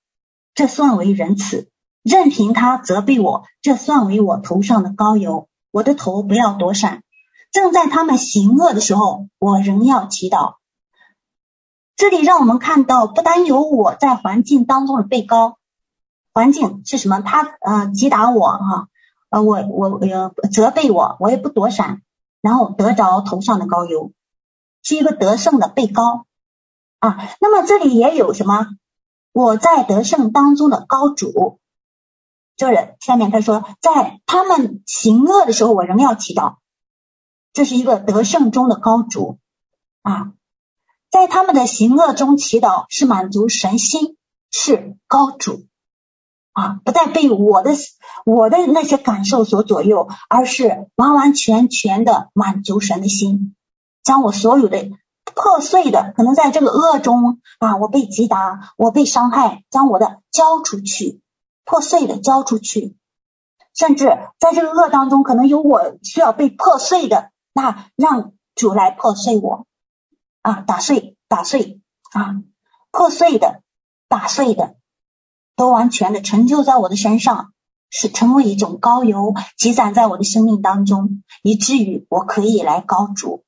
[0.55, 1.71] 这算为仁慈；
[2.03, 5.49] 任凭他责备我，这算为我头上的膏油。
[5.71, 7.03] 我的头不要躲闪。
[7.51, 10.57] 正在他们行恶的时候，我仍要祈祷。
[11.97, 15.57] 这里让我们看到，不单有我在环境当中的被膏，
[16.35, 17.21] 环境是什么？
[17.21, 18.89] 他呃击打我哈。
[19.31, 22.03] 呃，我我呃责备我，我也不躲闪，
[22.41, 24.13] 然后得着头上的膏油，
[24.83, 26.27] 是一个得胜的被高
[26.99, 27.17] 啊。
[27.41, 28.67] 那么这里也有什么？
[29.33, 31.61] 我在得胜当中的高主，
[32.57, 36.57] 就是下面他说，在他们行恶的时候，我仍要祈祷，
[37.53, 39.39] 这是一个得胜中的高主
[40.03, 40.33] 啊，
[41.11, 44.17] 在他们的行恶中祈祷是满足神心，
[44.51, 45.67] 是高主。
[46.61, 47.73] 啊，不再被我的
[48.27, 53.57] 我的那些感受所左右，而是完完全全的满足神的心，
[54.03, 54.91] 将我所有的
[55.25, 61.23] 破碎的，可能在这个恶中啊，我被击打，我被伤害，将我的交出去，
[61.65, 62.95] 破碎的交出去，
[63.75, 64.05] 甚至
[64.39, 69.67] 在这个恶当中，可能有我需要被破碎的，那让主来破碎我。
[70.43, 71.81] 啊，打碎，打碎
[72.13, 72.43] 啊，
[72.91, 73.63] 破碎的，
[74.09, 74.75] 打碎的，
[75.61, 77.53] 都完全的成就在我的身上。
[77.93, 83.43] 是成为一种膏油，积攒在我的生命当中，以至于我可以来高主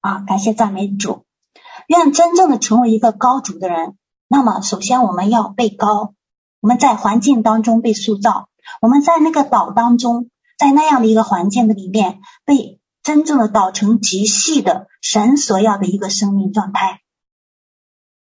[0.00, 0.24] 啊！
[0.26, 1.26] 感谢赞美主，
[1.86, 3.98] 愿真正的成为一个高主的人。
[4.26, 6.14] 那么，首先我们要被高，
[6.62, 8.48] 我们在环境当中被塑造，
[8.80, 17.02] 我们在那个岛当中，在那样的一个环境的里面，被真正的导成极细的神所要的一个生命状态。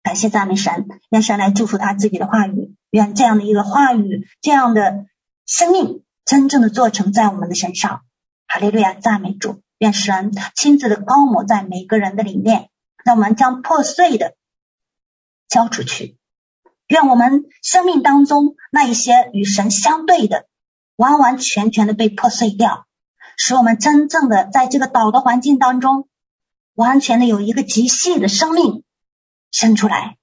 [0.03, 5.07] 感谢赞美神，愿神来祝福他自己的话语，愿这样的一个话语，这样的。
[5.47, 8.03] 生命真正的做成在我们的身上，
[8.47, 12.69] 哈利路亚，赞美主，愿神亲自的高抹在每个人的里面，
[13.03, 14.35] 让我们将破碎的
[15.49, 16.15] 交出去，
[16.87, 20.47] 愿我们生命当中那一些与神相对的，
[20.95, 22.85] 完完全全的被破碎掉，
[23.35, 26.07] 使我们真正的在这个岛的环境当中，
[26.75, 28.85] 完全的有一个极细的生命
[29.51, 30.17] 生出来，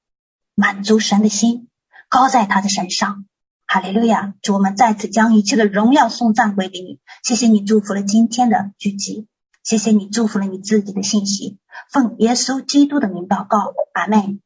[0.55, 1.68] 满足神的心，
[2.09, 3.25] 高在他的身上。
[3.67, 4.35] 哈利路亚！
[4.41, 7.01] 主，我们再次将一切的荣耀送赞归给你。
[7.23, 9.27] 谢谢你祝福了今天的聚集，
[9.63, 11.59] 谢谢你祝福了你自己的信息。
[11.93, 14.41] 奉耶稣基督的名祷告，阿门。